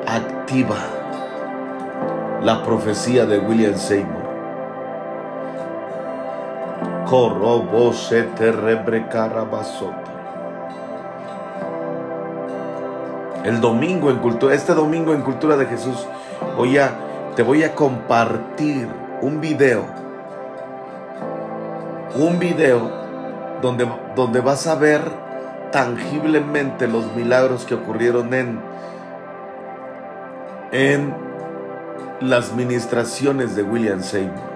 activa 0.08 0.78
la 2.42 2.64
profecía 2.64 3.26
de 3.26 3.40
William 3.40 3.76
Seymour. 3.76 4.21
El 13.44 13.60
domingo 13.60 14.10
en 14.10 14.20
cultura, 14.20 14.56
este 14.56 14.74
domingo 14.74 15.14
en 15.14 15.22
cultura 15.22 15.58
de 15.58 15.66
Jesús, 15.66 16.08
voy 16.56 16.78
a, 16.78 16.94
te 17.36 17.44
voy 17.44 17.64
a 17.64 17.76
compartir 17.76 18.88
un 19.22 19.42
video, 19.42 19.84
un 22.16 22.40
video 22.40 22.90
donde, 23.62 23.90
donde 24.16 24.40
vas 24.40 24.66
a 24.68 24.76
ver 24.76 25.02
tangiblemente 25.74 26.88
los 26.88 27.14
milagros 27.14 27.66
que 27.66 27.76
ocurrieron 27.76 28.34
en, 28.34 28.62
en 30.72 31.14
las 32.22 32.54
ministraciones 32.54 33.54
de 33.58 33.64
William 33.64 34.02
Seymour. 34.02 34.51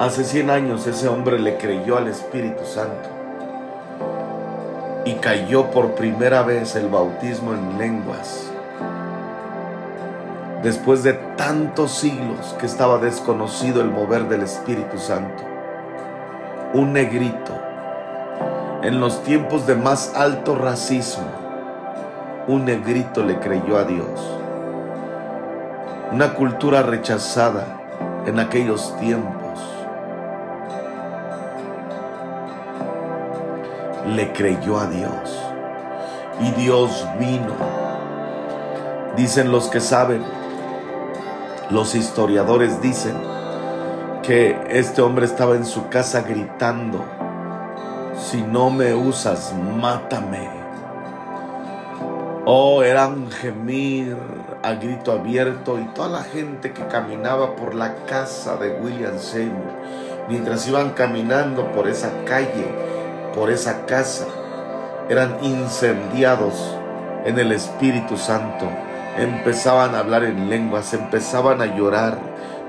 Hace 0.00 0.24
100 0.24 0.48
años 0.48 0.86
ese 0.86 1.08
hombre 1.08 1.38
le 1.38 1.58
creyó 1.58 1.98
al 1.98 2.08
Espíritu 2.08 2.64
Santo 2.64 3.10
y 5.04 5.12
cayó 5.16 5.70
por 5.70 5.90
primera 5.90 6.42
vez 6.42 6.74
el 6.74 6.88
bautismo 6.88 7.52
en 7.52 7.76
lenguas. 7.76 8.50
Después 10.62 11.02
de 11.02 11.12
tantos 11.36 11.90
siglos 11.90 12.56
que 12.58 12.64
estaba 12.64 12.96
desconocido 12.96 13.82
el 13.82 13.90
mover 13.90 14.26
del 14.30 14.40
Espíritu 14.40 14.96
Santo, 14.96 15.44
un 16.72 16.94
negrito, 16.94 17.52
en 18.82 19.00
los 19.00 19.22
tiempos 19.22 19.66
de 19.66 19.74
más 19.74 20.14
alto 20.16 20.54
racismo, 20.54 21.28
un 22.48 22.64
negrito 22.64 23.22
le 23.22 23.38
creyó 23.38 23.76
a 23.76 23.84
Dios. 23.84 24.38
Una 26.10 26.32
cultura 26.32 26.82
rechazada 26.82 28.22
en 28.24 28.40
aquellos 28.40 28.96
tiempos 28.96 29.39
le 34.10 34.32
creyó 34.32 34.78
a 34.78 34.86
Dios. 34.86 35.40
Y 36.40 36.50
Dios 36.52 37.06
vino. 37.18 37.54
Dicen 39.16 39.52
los 39.52 39.68
que 39.68 39.80
saben, 39.80 40.24
los 41.70 41.94
historiadores 41.94 42.80
dicen 42.80 43.14
que 44.22 44.58
este 44.68 45.02
hombre 45.02 45.26
estaba 45.26 45.54
en 45.56 45.64
su 45.64 45.88
casa 45.88 46.22
gritando, 46.22 47.04
si 48.18 48.42
no 48.42 48.70
me 48.70 48.94
usas, 48.94 49.54
mátame. 49.80 50.48
Oh, 52.44 52.82
era 52.82 53.08
un 53.08 53.30
gemir 53.30 54.16
a 54.62 54.72
grito 54.74 55.12
abierto 55.12 55.78
y 55.78 55.84
toda 55.94 56.08
la 56.08 56.22
gente 56.22 56.72
que 56.72 56.86
caminaba 56.86 57.56
por 57.56 57.74
la 57.74 57.94
casa 58.06 58.56
de 58.56 58.72
William 58.80 59.18
Seymour, 59.18 59.72
mientras 60.28 60.66
iban 60.68 60.90
caminando 60.90 61.70
por 61.72 61.88
esa 61.88 62.10
calle, 62.24 62.89
por 63.34 63.50
esa 63.50 63.86
casa 63.86 64.26
eran 65.08 65.38
incendiados 65.42 66.76
en 67.24 67.38
el 67.38 67.52
Espíritu 67.52 68.16
Santo. 68.16 68.66
Empezaban 69.18 69.94
a 69.94 70.00
hablar 70.00 70.24
en 70.24 70.48
lenguas, 70.48 70.94
empezaban 70.94 71.60
a 71.60 71.76
llorar, 71.76 72.18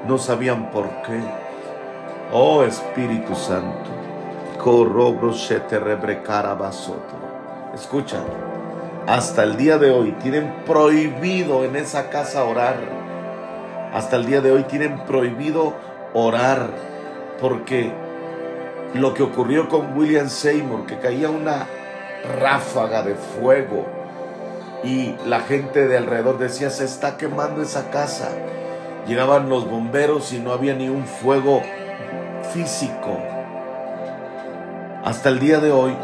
no 0.07 0.18
sabían 0.18 0.72
por 0.72 0.88
qué. 1.03 1.22
Oh 2.34 2.64
Espíritu 2.64 3.36
Santo, 3.36 3.89
Escucha, 7.74 8.18
hasta 9.07 9.43
el 9.43 9.57
día 9.57 9.78
de 9.78 9.91
hoy 9.91 10.12
tienen 10.22 10.53
prohibido 10.66 11.64
en 11.64 11.76
esa 11.76 12.09
casa 12.09 12.43
orar. 12.43 12.78
Hasta 13.93 14.16
el 14.16 14.26
día 14.26 14.41
de 14.41 14.51
hoy 14.51 14.64
tienen 14.64 14.99
prohibido 15.05 15.74
orar 16.14 16.70
porque 17.39 17.91
lo 18.93 19.13
que 19.13 19.23
ocurrió 19.23 19.69
con 19.69 19.97
William 19.97 20.29
Seymour, 20.29 20.85
que 20.85 20.99
caía 20.99 21.29
una 21.29 21.67
ráfaga 22.39 23.03
de 23.03 23.15
fuego 23.15 23.85
y 24.83 25.15
la 25.25 25.41
gente 25.41 25.87
de 25.87 25.97
alrededor 25.97 26.39
decía, 26.39 26.69
se 26.69 26.85
está 26.85 27.17
quemando 27.17 27.61
esa 27.61 27.89
casa. 27.91 28.29
Llegaban 29.07 29.49
los 29.49 29.69
bomberos 29.69 30.33
y 30.33 30.39
no 30.39 30.51
había 30.51 30.73
ni 30.73 30.89
un 30.89 31.05
fuego 31.05 31.61
físico. 32.53 33.19
Hasta 35.03 35.29
el 35.29 35.39
día 35.39 35.59
de 35.59 35.71
hoy, 35.71 35.95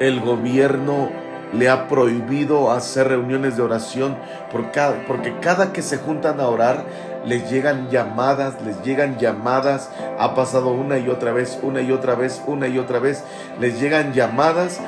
el 0.00 0.20
gobierno 0.20 1.10
le 1.52 1.70
ha 1.70 1.88
prohibido 1.88 2.70
hacer 2.70 3.08
reuniones 3.08 3.56
de 3.56 3.62
oración 3.62 4.16
porque 4.50 5.34
cada 5.40 5.72
que 5.72 5.80
se 5.80 5.96
juntan 5.96 6.40
a 6.40 6.48
orar 6.48 6.84
les 7.28 7.50
llegan 7.50 7.90
llamadas, 7.90 8.60
les 8.62 8.82
llegan 8.82 9.18
llamadas, 9.18 9.90
ha 10.18 10.34
pasado 10.34 10.70
una 10.70 10.98
y 10.98 11.08
otra 11.08 11.32
vez, 11.32 11.58
una 11.62 11.82
y 11.82 11.92
otra 11.92 12.14
vez, 12.14 12.42
una 12.46 12.66
y 12.68 12.78
otra 12.78 12.98
vez, 12.98 13.22
les 13.60 13.78
llegan 13.80 14.12
llamadas 14.14 14.80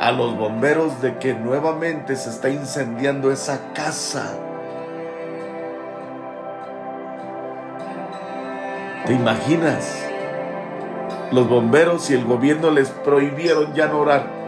a 0.00 0.10
los 0.12 0.36
bomberos 0.36 1.00
de 1.00 1.18
que 1.18 1.34
nuevamente 1.34 2.16
se 2.16 2.30
está 2.30 2.50
incendiando 2.50 3.30
esa 3.30 3.72
casa. 3.74 4.36
¿Te 9.06 9.12
imaginas? 9.12 10.04
Los 11.30 11.48
bomberos 11.48 12.10
y 12.10 12.14
el 12.14 12.24
gobierno 12.24 12.70
les 12.70 12.90
prohibieron 12.90 13.74
ya 13.74 13.86
no 13.86 14.00
orar 14.00 14.44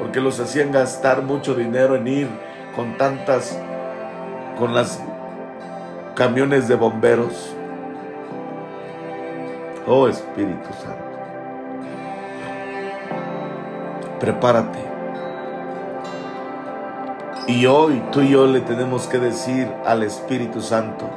porque 0.00 0.20
los 0.20 0.40
hacían 0.40 0.72
gastar 0.72 1.22
mucho 1.22 1.54
dinero 1.54 1.94
en 1.94 2.06
ir 2.06 2.28
con 2.74 2.96
tantas, 2.96 3.58
con 4.58 4.74
las 4.74 4.98
camiones 6.20 6.68
de 6.68 6.74
bomberos. 6.74 7.56
Oh 9.86 10.06
Espíritu 10.06 10.68
Santo. 10.74 11.10
prepárate. 14.20 14.78
Y 17.46 17.64
hoy 17.64 18.02
tú 18.12 18.20
y 18.20 18.28
yo 18.28 18.46
le 18.46 18.60
tenemos 18.60 19.06
que 19.06 19.18
decir 19.18 19.66
al 19.86 20.02
Espíritu 20.02 20.60
Santo, 20.60 21.08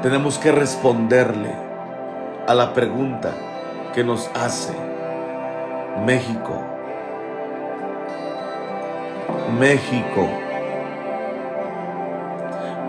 tenemos 0.00 0.38
que 0.38 0.52
responderle 0.52 1.52
a 2.46 2.54
la 2.54 2.72
pregunta 2.72 3.32
que 3.96 4.04
nos 4.04 4.30
hace 4.36 4.74
México. 6.06 6.54
México. 9.58 10.47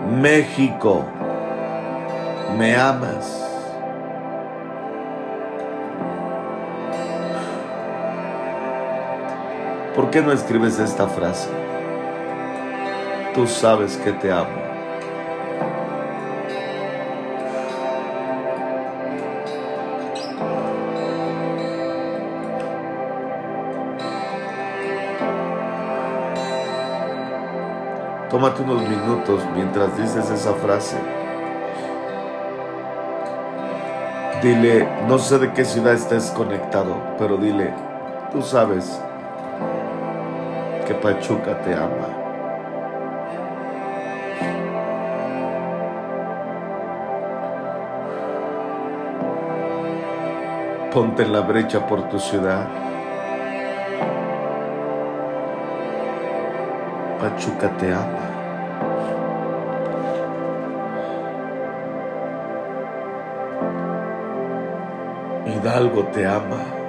México. 0.08 1.04
¿Me 2.56 2.76
amas? 2.76 3.46
¿Por 9.94 10.10
qué 10.10 10.22
no 10.22 10.32
escribes 10.32 10.78
esta 10.78 11.06
frase? 11.06 11.50
Tú 13.34 13.46
sabes 13.46 13.96
que 13.98 14.12
te 14.12 14.32
amo. 14.32 14.59
Tómate 28.30 28.62
unos 28.62 28.88
minutos 28.88 29.42
mientras 29.56 29.96
dices 29.98 30.30
esa 30.30 30.54
frase. 30.54 30.96
Dile, 34.40 34.88
no 35.08 35.18
sé 35.18 35.40
de 35.40 35.52
qué 35.52 35.64
ciudad 35.64 35.94
estés 35.94 36.30
conectado, 36.30 36.96
pero 37.18 37.36
dile, 37.36 37.74
tú 38.30 38.40
sabes 38.40 39.02
que 40.86 40.94
Pachuca 40.94 41.60
te 41.62 41.74
ama. 41.74 42.08
Ponte 50.94 51.24
en 51.24 51.32
la 51.32 51.40
brecha 51.40 51.84
por 51.88 52.08
tu 52.08 52.20
ciudad. 52.20 52.89
Pachuca 57.20 57.68
te 57.76 57.92
ama. 57.92 58.26
Hidalgo 65.46 66.04
te 66.12 66.26
ama. 66.26 66.80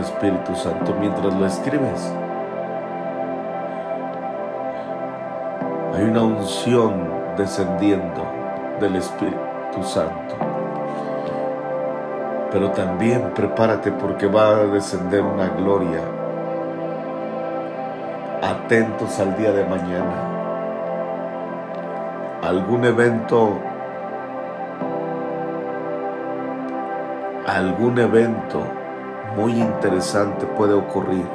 Espíritu 0.00 0.54
Santo 0.54 0.94
mientras 0.94 1.34
lo 1.34 1.46
escribes. 1.46 2.29
Hay 6.00 6.06
una 6.06 6.22
unción 6.22 6.94
descendiendo 7.36 8.26
del 8.80 8.96
Espíritu 8.96 9.84
Santo. 9.84 10.34
Pero 12.50 12.70
también 12.70 13.32
prepárate 13.34 13.92
porque 13.92 14.26
va 14.26 14.48
a 14.48 14.64
descender 14.64 15.20
una 15.20 15.48
gloria. 15.48 16.00
Atentos 18.40 19.20
al 19.20 19.36
día 19.36 19.52
de 19.52 19.62
mañana. 19.66 20.14
Algún 22.44 22.86
evento 22.86 23.58
algún 27.46 27.98
evento 27.98 28.62
muy 29.36 29.52
interesante 29.52 30.46
puede 30.46 30.72
ocurrir 30.72 31.26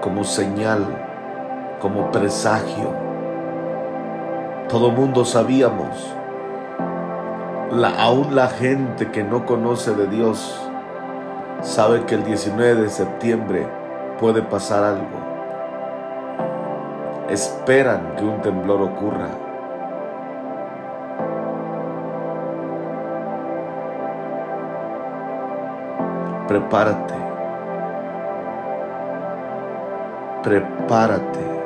como 0.00 0.22
señal, 0.22 0.86
como 1.80 2.12
presagio. 2.12 3.07
Todo 4.68 4.90
mundo 4.90 5.24
sabíamos, 5.24 6.14
aún 7.98 8.34
la 8.34 8.48
gente 8.48 9.10
que 9.10 9.24
no 9.24 9.46
conoce 9.46 9.94
de 9.94 10.06
Dios 10.06 10.60
sabe 11.62 12.04
que 12.04 12.14
el 12.14 12.24
19 12.24 12.82
de 12.82 12.90
septiembre 12.90 13.66
puede 14.20 14.42
pasar 14.42 14.84
algo. 14.84 15.26
Esperan 17.30 18.14
que 18.16 18.24
un 18.24 18.40
temblor 18.40 18.82
ocurra 18.82 19.28
prepárate. 26.48 27.14
Prepárate. 30.42 31.57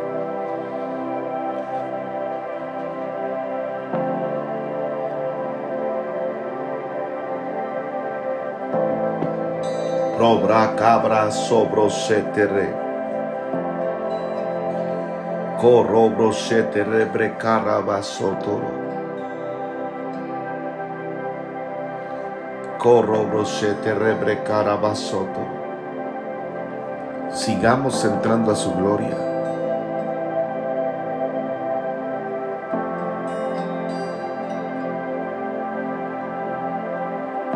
Robra 10.22 10.76
cabra 10.76 11.32
sobro 11.32 11.90
setere. 11.90 12.72
Corrobro 15.58 16.30
setere 16.30 17.06
brecara 17.06 17.80
vasotoro. 24.76 25.50
Sigamos 27.32 28.04
entrando 28.04 28.52
a 28.52 28.54
su 28.54 28.72
gloria. 28.76 29.16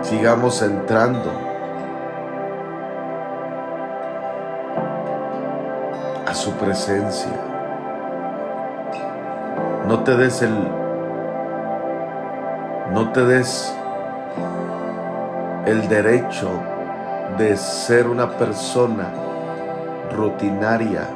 Sigamos 0.03 0.63
entrando 0.63 1.46
presencia. 6.67 7.31
No 9.87 10.03
te 10.03 10.17
des 10.17 10.43
el 10.43 10.57
no 12.93 13.13
te 13.13 13.25
des 13.25 13.73
el 15.67 15.89
derecho 15.89 16.51
de 17.39 17.57
ser 17.57 18.09
una 18.09 18.31
persona 18.31 19.13
rutinaria. 20.13 21.07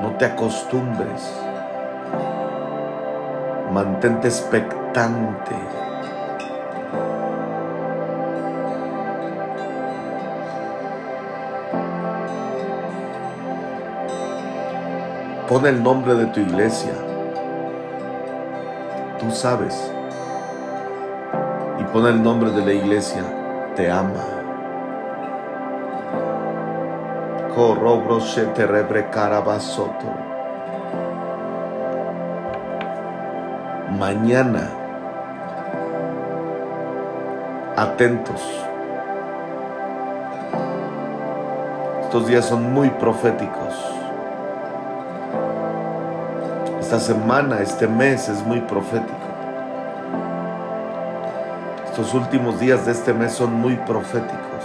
No 0.00 0.16
te 0.16 0.24
acostumbres. 0.24 1.32
Mantente 3.72 4.26
expectante. 4.26 5.81
Pon 15.52 15.66
el 15.66 15.82
nombre 15.82 16.14
de 16.14 16.24
tu 16.28 16.40
iglesia. 16.40 16.94
Tú 19.20 19.30
sabes. 19.30 19.92
Y 21.78 21.84
pon 21.92 22.06
el 22.06 22.22
nombre 22.22 22.50
de 22.52 22.64
la 22.64 22.72
iglesia. 22.72 23.22
Te 23.76 23.90
ama. 23.90 24.24
Corrobro. 27.54 28.18
Mañana, 33.98 34.70
atentos. 37.76 38.42
Estos 42.00 42.26
días 42.26 42.46
son 42.46 42.72
muy 42.72 42.88
proféticos. 42.88 44.01
Esta 46.92 47.14
semana, 47.14 47.60
este 47.62 47.88
mes 47.88 48.28
es 48.28 48.44
muy 48.44 48.60
profético. 48.60 49.16
Estos 51.86 52.12
últimos 52.12 52.60
días 52.60 52.84
de 52.84 52.92
este 52.92 53.14
mes 53.14 53.32
son 53.32 53.54
muy 53.54 53.76
proféticos. 53.76 54.62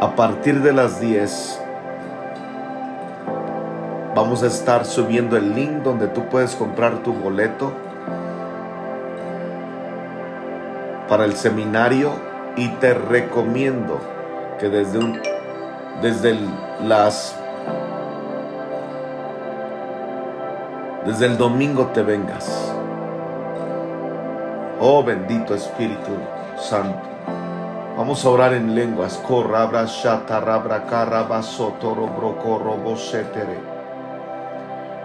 A 0.00 0.14
partir 0.14 0.62
de 0.62 0.72
las 0.72 1.00
10 1.00 1.60
vamos 4.14 4.44
a 4.44 4.46
estar 4.46 4.84
subiendo 4.84 5.36
el 5.36 5.52
link 5.52 5.82
donde 5.82 6.06
tú 6.06 6.26
puedes 6.26 6.54
comprar 6.54 7.02
tu 7.02 7.12
boleto 7.12 7.72
para 11.08 11.24
el 11.24 11.34
seminario 11.34 12.12
y 12.54 12.68
te 12.68 12.94
recomiendo 12.94 13.98
que 14.60 14.68
desde 14.68 14.98
un, 14.98 15.20
desde 16.02 16.38
las 16.82 17.36
desde 21.04 21.26
el 21.26 21.38
domingo 21.38 21.86
te 21.94 22.02
vengas. 22.02 22.72
Oh 24.80 25.02
bendito 25.02 25.54
Espíritu 25.54 26.12
Santo. 26.58 27.08
Vamos 27.96 28.24
a 28.26 28.28
orar 28.28 28.52
en 28.52 28.74
lenguas. 28.74 29.16
Corrabra 29.26 29.86
shata 29.86 30.40
rabra 30.40 30.84
caraba 30.84 31.42
sotoro 31.42 32.06
broco 32.08 32.58
robo 32.58 32.96
setere. 32.96 33.58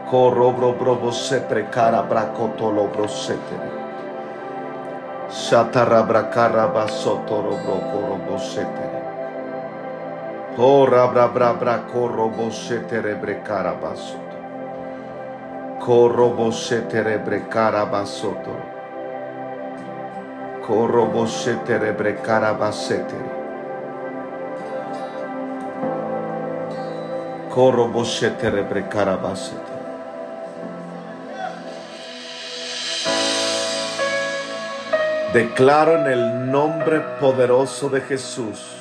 Corrobro 0.10 0.74
brobo 0.74 1.12
sepre 1.14 1.70
cara 1.70 2.02
bracotolo 2.02 2.90
brosetere. 2.90 3.72
Shatarabra 5.30 6.30
caraba 6.30 6.86
sotoro 6.90 7.52
broco 7.52 8.08
robo 8.10 8.38
setere. 8.38 8.91
Oh 10.58 10.86
rabra 10.86 11.28
bra 11.28 11.54
bra 11.54 11.86
corrobo 11.86 12.50
setere 12.52 13.16
bre 13.16 13.42
carabasoto. 13.42 14.38
Corrobo 15.80 16.52
setere 16.52 17.20
bre 17.20 17.48
carabasoto. 17.48 18.72
Corrobosetere 20.62 21.92
brecarabasetere. 21.92 23.30
Corrobosetere 27.50 28.62
brecarabasetere. 28.62 29.82
Declaro 35.34 35.98
en 35.98 36.08
el 36.08 36.52
nombre 36.52 37.00
poderoso 37.20 37.90
de 37.90 38.02
Jesús 38.02 38.81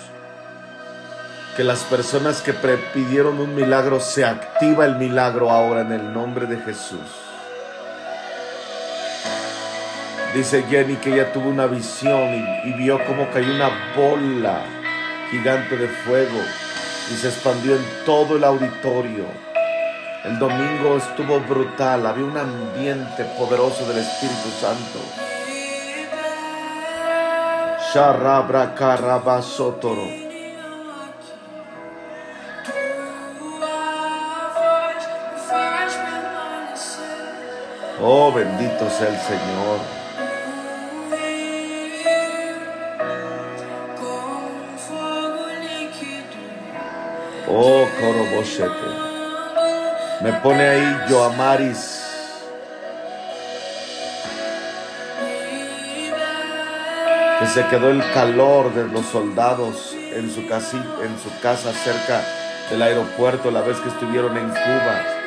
que 1.61 1.65
las 1.65 1.85
personas 1.85 2.41
que 2.41 2.55
pidieron 2.55 3.39
un 3.39 3.55
milagro 3.55 4.01
se 4.01 4.25
activa 4.25 4.87
el 4.87 4.97
milagro 4.97 5.51
ahora 5.51 5.83
en 5.83 5.93
el 5.93 6.15
nombre 6.15 6.47
de 6.47 6.57
Jesús. 6.57 7.07
Dice 10.33 10.65
Jenny 10.71 10.97
que 10.97 11.13
ella 11.13 11.35
tuvo 11.35 11.51
una 11.51 11.67
visión 11.67 12.33
y, 12.65 12.73
vio 12.79 13.05
como 13.05 13.29
cayó 13.31 13.53
una 13.55 13.69
bola 13.95 14.63
gigante 15.31 15.77
de 15.77 15.89
fuego 15.89 16.41
y 17.13 17.17
se 17.17 17.29
expandió 17.29 17.77
en 17.77 17.85
todo 18.07 18.39
el 18.39 18.45
auditorio. 18.45 19.27
El 20.25 20.39
domingo 20.39 20.97
estuvo 20.97 21.41
brutal, 21.41 22.07
había 22.07 22.25
un 22.25 22.39
ambiente 22.39 23.23
poderoso 23.37 23.87
del 23.87 23.99
Espíritu 23.99 24.49
Santo. 24.59 24.99
Sharabra. 27.93 28.75
Oh, 38.03 38.33
bendito 38.33 38.89
sea 38.89 39.09
el 39.09 39.19
Señor. 39.19 39.79
Oh, 47.47 47.85
Coroboshete. 48.01 48.71
Me 50.23 50.33
pone 50.41 50.67
ahí 50.67 50.99
Yoamaris. 51.11 52.07
Que 57.39 57.47
se 57.49 57.67
quedó 57.67 57.91
el 57.91 58.03
calor 58.13 58.73
de 58.73 58.89
los 58.89 59.05
soldados 59.07 59.95
en 60.15 60.31
su, 60.31 60.41
en 60.41 61.19
su 61.23 61.41
casa 61.43 61.73
cerca 61.73 62.23
del 62.71 62.81
aeropuerto 62.81 63.51
la 63.51 63.61
vez 63.61 63.79
que 63.79 63.91
estuvieron 63.91 64.39
en 64.39 64.49
Cuba. 64.49 65.20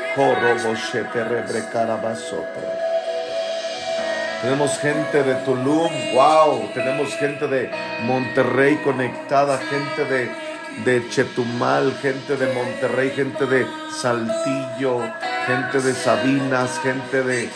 Tenemos 4.41 4.77
gente 4.79 5.23
de 5.23 5.35
Tulum, 5.45 5.89
wow, 6.13 6.69
tenemos 6.73 7.09
gente 7.17 7.47
de 7.47 7.69
Monterrey 8.01 8.77
conectada, 8.83 9.57
gente 9.57 10.03
de 10.05 10.43
de 10.83 11.09
Chetumal, 11.09 11.91
gente 12.01 12.35
de 12.35 12.47
Monterrey, 12.53 13.11
gente 13.15 13.45
de 13.45 13.65
Saltillo, 13.91 15.01
gente 15.45 15.79
de 15.79 15.93
Sabinas, 15.93 16.79
gente 16.81 17.23
de 17.23 17.49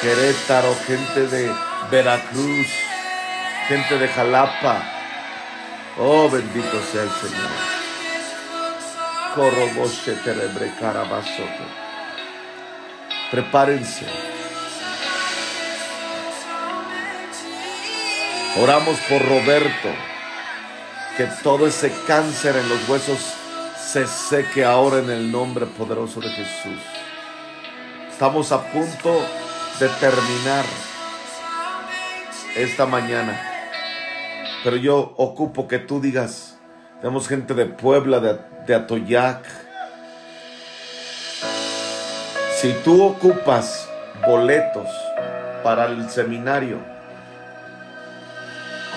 Querétaro, 0.00 0.74
gente 0.86 1.20
de 1.26 1.54
Veracruz, 1.90 2.68
gente 3.68 3.98
de 3.98 4.08
Jalapa. 4.08 4.82
Oh, 5.98 6.28
bendito 6.28 6.80
sea 6.90 7.02
el 7.02 7.10
Señor. 7.10 7.75
Prepárense. 13.30 14.06
Oramos 18.58 18.98
por 19.00 19.22
Roberto 19.28 19.88
que 21.18 21.26
todo 21.42 21.66
ese 21.66 21.92
cáncer 22.06 22.56
en 22.56 22.68
los 22.68 22.88
huesos 22.88 23.18
se 23.78 24.06
seque 24.06 24.64
ahora 24.64 25.00
en 25.00 25.10
el 25.10 25.30
nombre 25.30 25.66
poderoso 25.66 26.20
de 26.20 26.30
Jesús. 26.30 26.80
Estamos 28.10 28.52
a 28.52 28.62
punto 28.72 29.22
de 29.78 29.88
terminar 30.00 30.64
esta 32.56 32.86
mañana. 32.86 33.38
Pero 34.64 34.76
yo 34.76 35.12
ocupo 35.16 35.68
que 35.68 35.78
tú 35.78 36.00
digas, 36.00 36.55
tenemos 37.00 37.28
gente 37.28 37.54
de 37.54 37.66
Puebla, 37.66 38.20
de, 38.20 38.38
de 38.66 38.74
Atoyac. 38.74 39.44
Si 42.56 42.72
tú 42.84 43.02
ocupas 43.02 43.88
boletos 44.26 44.88
para 45.62 45.86
el 45.86 46.08
seminario, 46.08 46.78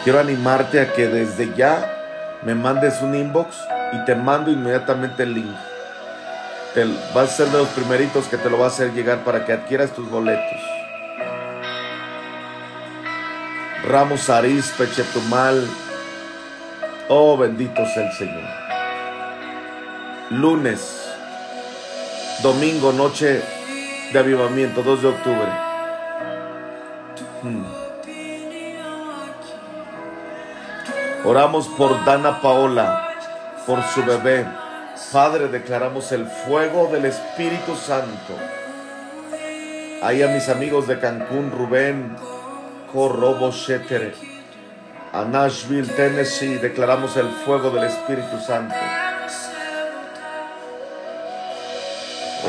quiero 0.03 0.19
animarte 0.19 0.79
a 0.79 0.93
que 0.93 1.07
desde 1.07 1.53
ya 1.55 2.39
me 2.43 2.55
mandes 2.55 3.01
un 3.01 3.15
inbox 3.15 3.57
y 3.91 4.05
te 4.05 4.15
mando 4.15 4.51
inmediatamente 4.51 5.23
el 5.23 5.33
link. 5.33 5.55
Te, 6.73 6.85
vas 7.13 7.31
a 7.31 7.35
ser 7.35 7.47
de 7.47 7.57
los 7.57 7.67
primeritos 7.69 8.27
que 8.27 8.37
te 8.37 8.49
lo 8.49 8.59
va 8.59 8.65
a 8.65 8.69
hacer 8.69 8.93
llegar 8.93 9.23
para 9.23 9.45
que 9.45 9.53
adquieras 9.53 9.91
tus 9.91 10.09
boletos. 10.09 10.61
Ramos 13.87 14.29
Arispe, 14.29 14.87
Chetumal. 14.91 15.67
Oh, 17.11 17.35
bendito 17.35 17.83
sea 17.87 18.05
el 18.05 18.13
Señor. 18.13 18.43
Lunes, 20.29 21.11
domingo, 22.43 22.93
noche 22.93 23.41
de 24.13 24.19
avivamiento, 24.19 24.83
2 24.83 25.01
de 25.01 25.07
octubre. 25.07 25.49
Hmm. 27.41 27.65
Oramos 31.25 31.67
por 31.69 32.05
Dana 32.05 32.41
Paola, 32.41 33.09
por 33.65 33.81
su 33.85 34.05
bebé. 34.05 34.45
Padre, 35.11 35.47
declaramos 35.47 36.11
el 36.11 36.27
fuego 36.27 36.89
del 36.91 37.05
Espíritu 37.05 37.75
Santo. 37.75 38.35
Ahí 40.03 40.21
a 40.21 40.27
mis 40.27 40.47
amigos 40.47 40.85
de 40.85 40.99
Cancún, 40.99 41.49
Rubén, 41.49 42.15
Corrobo 42.93 43.49
Shetere. 43.51 44.38
A 45.11 45.25
Nashville, 45.25 45.87
Tennessee. 45.87 46.55
Declaramos 46.55 47.15
el 47.17 47.29
fuego 47.29 47.69
del 47.71 47.85
Espíritu 47.85 48.39
Santo. 48.39 48.75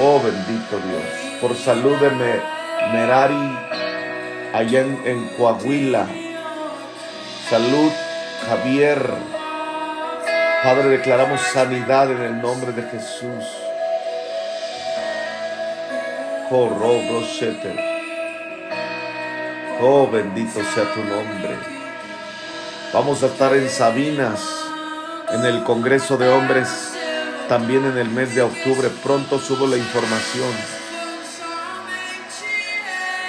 Oh 0.01 0.21
bendito 0.21 0.79
Dios. 0.79 1.41
Por 1.41 1.55
salud 1.57 1.97
de 1.99 2.11
Merari, 2.93 3.59
allá 4.53 4.81
en, 4.81 5.29
Coahuila. 5.37 6.07
Salud, 7.49 7.91
Javier. 8.49 8.99
Padre, 10.63 10.89
declaramos 10.89 11.41
sanidad 11.41 12.11
en 12.11 12.23
el 12.23 12.43
nombre 12.43 12.73
de 12.73 12.83
Jesús. 12.83 13.45
Oh, 16.53 16.69
oh, 19.81 20.11
bendito 20.11 20.61
sea 20.75 20.93
tu 20.93 21.05
nombre. 21.05 21.80
Vamos 22.93 23.23
a 23.23 23.27
estar 23.27 23.55
en 23.55 23.71
Sabinas, 23.71 24.41
en 25.31 25.45
el 25.45 25.63
Congreso 25.63 26.17
de 26.17 26.29
Hombres, 26.29 26.93
también 27.49 27.85
en 27.85 27.97
el 27.97 28.09
mes 28.09 28.35
de 28.35 28.43
octubre. 28.43 28.89
Pronto 29.03 29.39
subo 29.39 29.69
la 29.69 29.77
información. 29.77 30.53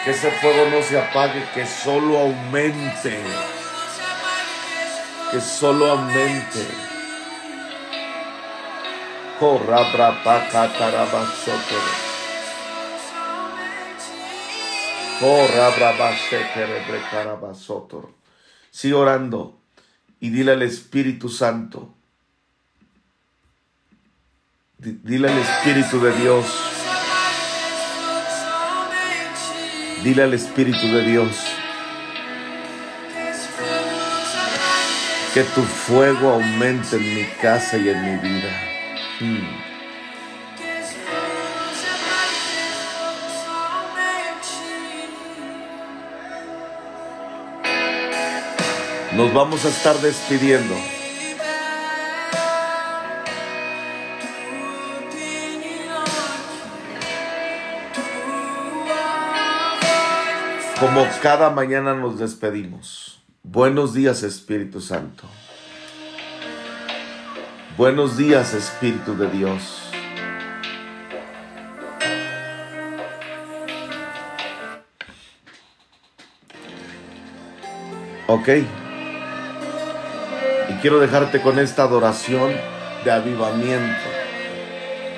Que 0.04 0.12
ese 0.12 0.32
fuego 0.32 0.68
no 0.72 0.82
se 0.82 1.00
apague, 1.00 1.48
que 1.54 1.68
solo 1.68 2.18
aumente. 2.18 3.22
Que 5.30 5.40
solo 5.40 5.92
aumente. 5.92 6.68
Oh, 9.40 9.60
Sigue 18.72 18.94
orando 18.94 19.60
y 20.22 20.30
dile 20.30 20.54
al 20.54 20.62
Espíritu 20.62 21.28
Santo. 21.30 21.94
Dile 24.78 25.30
al 25.30 25.38
Espíritu 25.38 26.00
de 26.00 26.12
Dios. 26.14 26.46
Dile 30.04 30.24
al 30.24 30.34
Espíritu 30.34 30.88
de 30.88 31.02
Dios. 31.04 31.38
Que 35.34 35.44
tu 35.44 35.62
fuego 35.62 36.32
aumente 36.32 36.96
en 36.96 37.16
mi 37.16 37.26
casa 37.42 37.78
y 37.78 37.90
en 37.90 38.02
mi 38.04 38.30
vida. 38.30 38.52
Hmm. 39.20 39.71
Nos 49.16 49.34
vamos 49.34 49.66
a 49.66 49.68
estar 49.68 49.98
despidiendo. 49.98 50.74
Como 60.80 61.06
cada 61.22 61.50
mañana 61.50 61.94
nos 61.94 62.20
despedimos. 62.20 63.22
Buenos 63.44 63.94
días 63.94 64.24
Espíritu 64.24 64.80
Santo. 64.80 65.26
Buenos 67.78 68.16
días 68.16 68.54
Espíritu 68.54 69.18
de 69.18 69.28
Dios. 69.30 69.82
Quiero 80.82 81.00
dejarte 81.00 81.42
con 81.42 81.60
esta 81.60 81.84
adoración 81.84 82.52
de 83.06 83.12
avivamiento. 83.12 84.10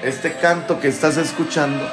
Este 0.03 0.34
canto 0.34 0.80
que 0.80 0.89
estás 0.89 1.16
escuchando 1.16 1.89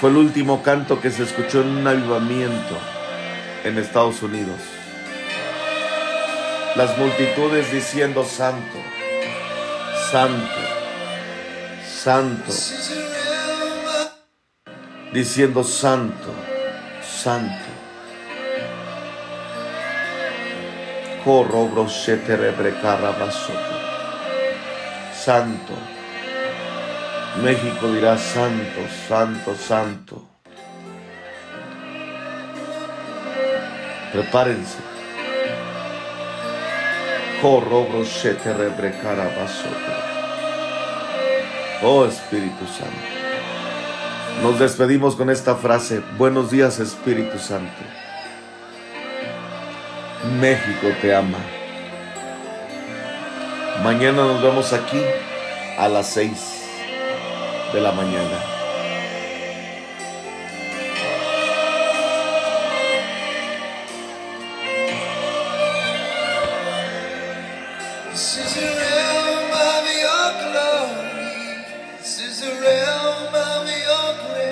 fue 0.00 0.10
el 0.10 0.16
último 0.16 0.62
canto 0.62 1.00
que 1.00 1.10
se 1.10 1.22
escuchó 1.22 1.60
en 1.60 1.68
un 1.68 1.86
avivamiento 1.86 2.76
en 3.64 3.78
Estados 3.78 4.22
Unidos. 4.22 4.60
Las 6.74 6.98
multitudes 6.98 7.72
diciendo 7.72 8.24
santo, 8.24 8.78
santo, 10.10 10.60
santo, 11.86 12.52
diciendo 15.12 15.62
santo, 15.64 16.34
santo. 17.02 17.65
Santo. 25.12 25.72
México 27.42 27.88
dirá 27.88 28.16
santo, 28.16 28.80
santo, 29.08 29.56
santo. 29.56 30.22
Prepárense. 34.12 34.78
Oh 41.82 42.06
Espíritu 42.06 42.64
Santo. 42.68 44.44
Nos 44.44 44.60
despedimos 44.60 45.16
con 45.16 45.28
esta 45.30 45.56
frase. 45.56 46.04
Buenos 46.16 46.52
días 46.52 46.78
Espíritu 46.78 47.40
Santo. 47.40 48.05
México 50.26 50.88
te 51.00 51.14
ama. 51.14 51.38
Mañana 53.82 54.24
nos 54.24 54.42
vemos 54.42 54.72
aquí 54.72 55.00
a 55.78 55.88
las 55.88 56.08
6 56.08 56.64
de 57.72 57.80
la 57.80 57.92
mañana. 57.92 58.55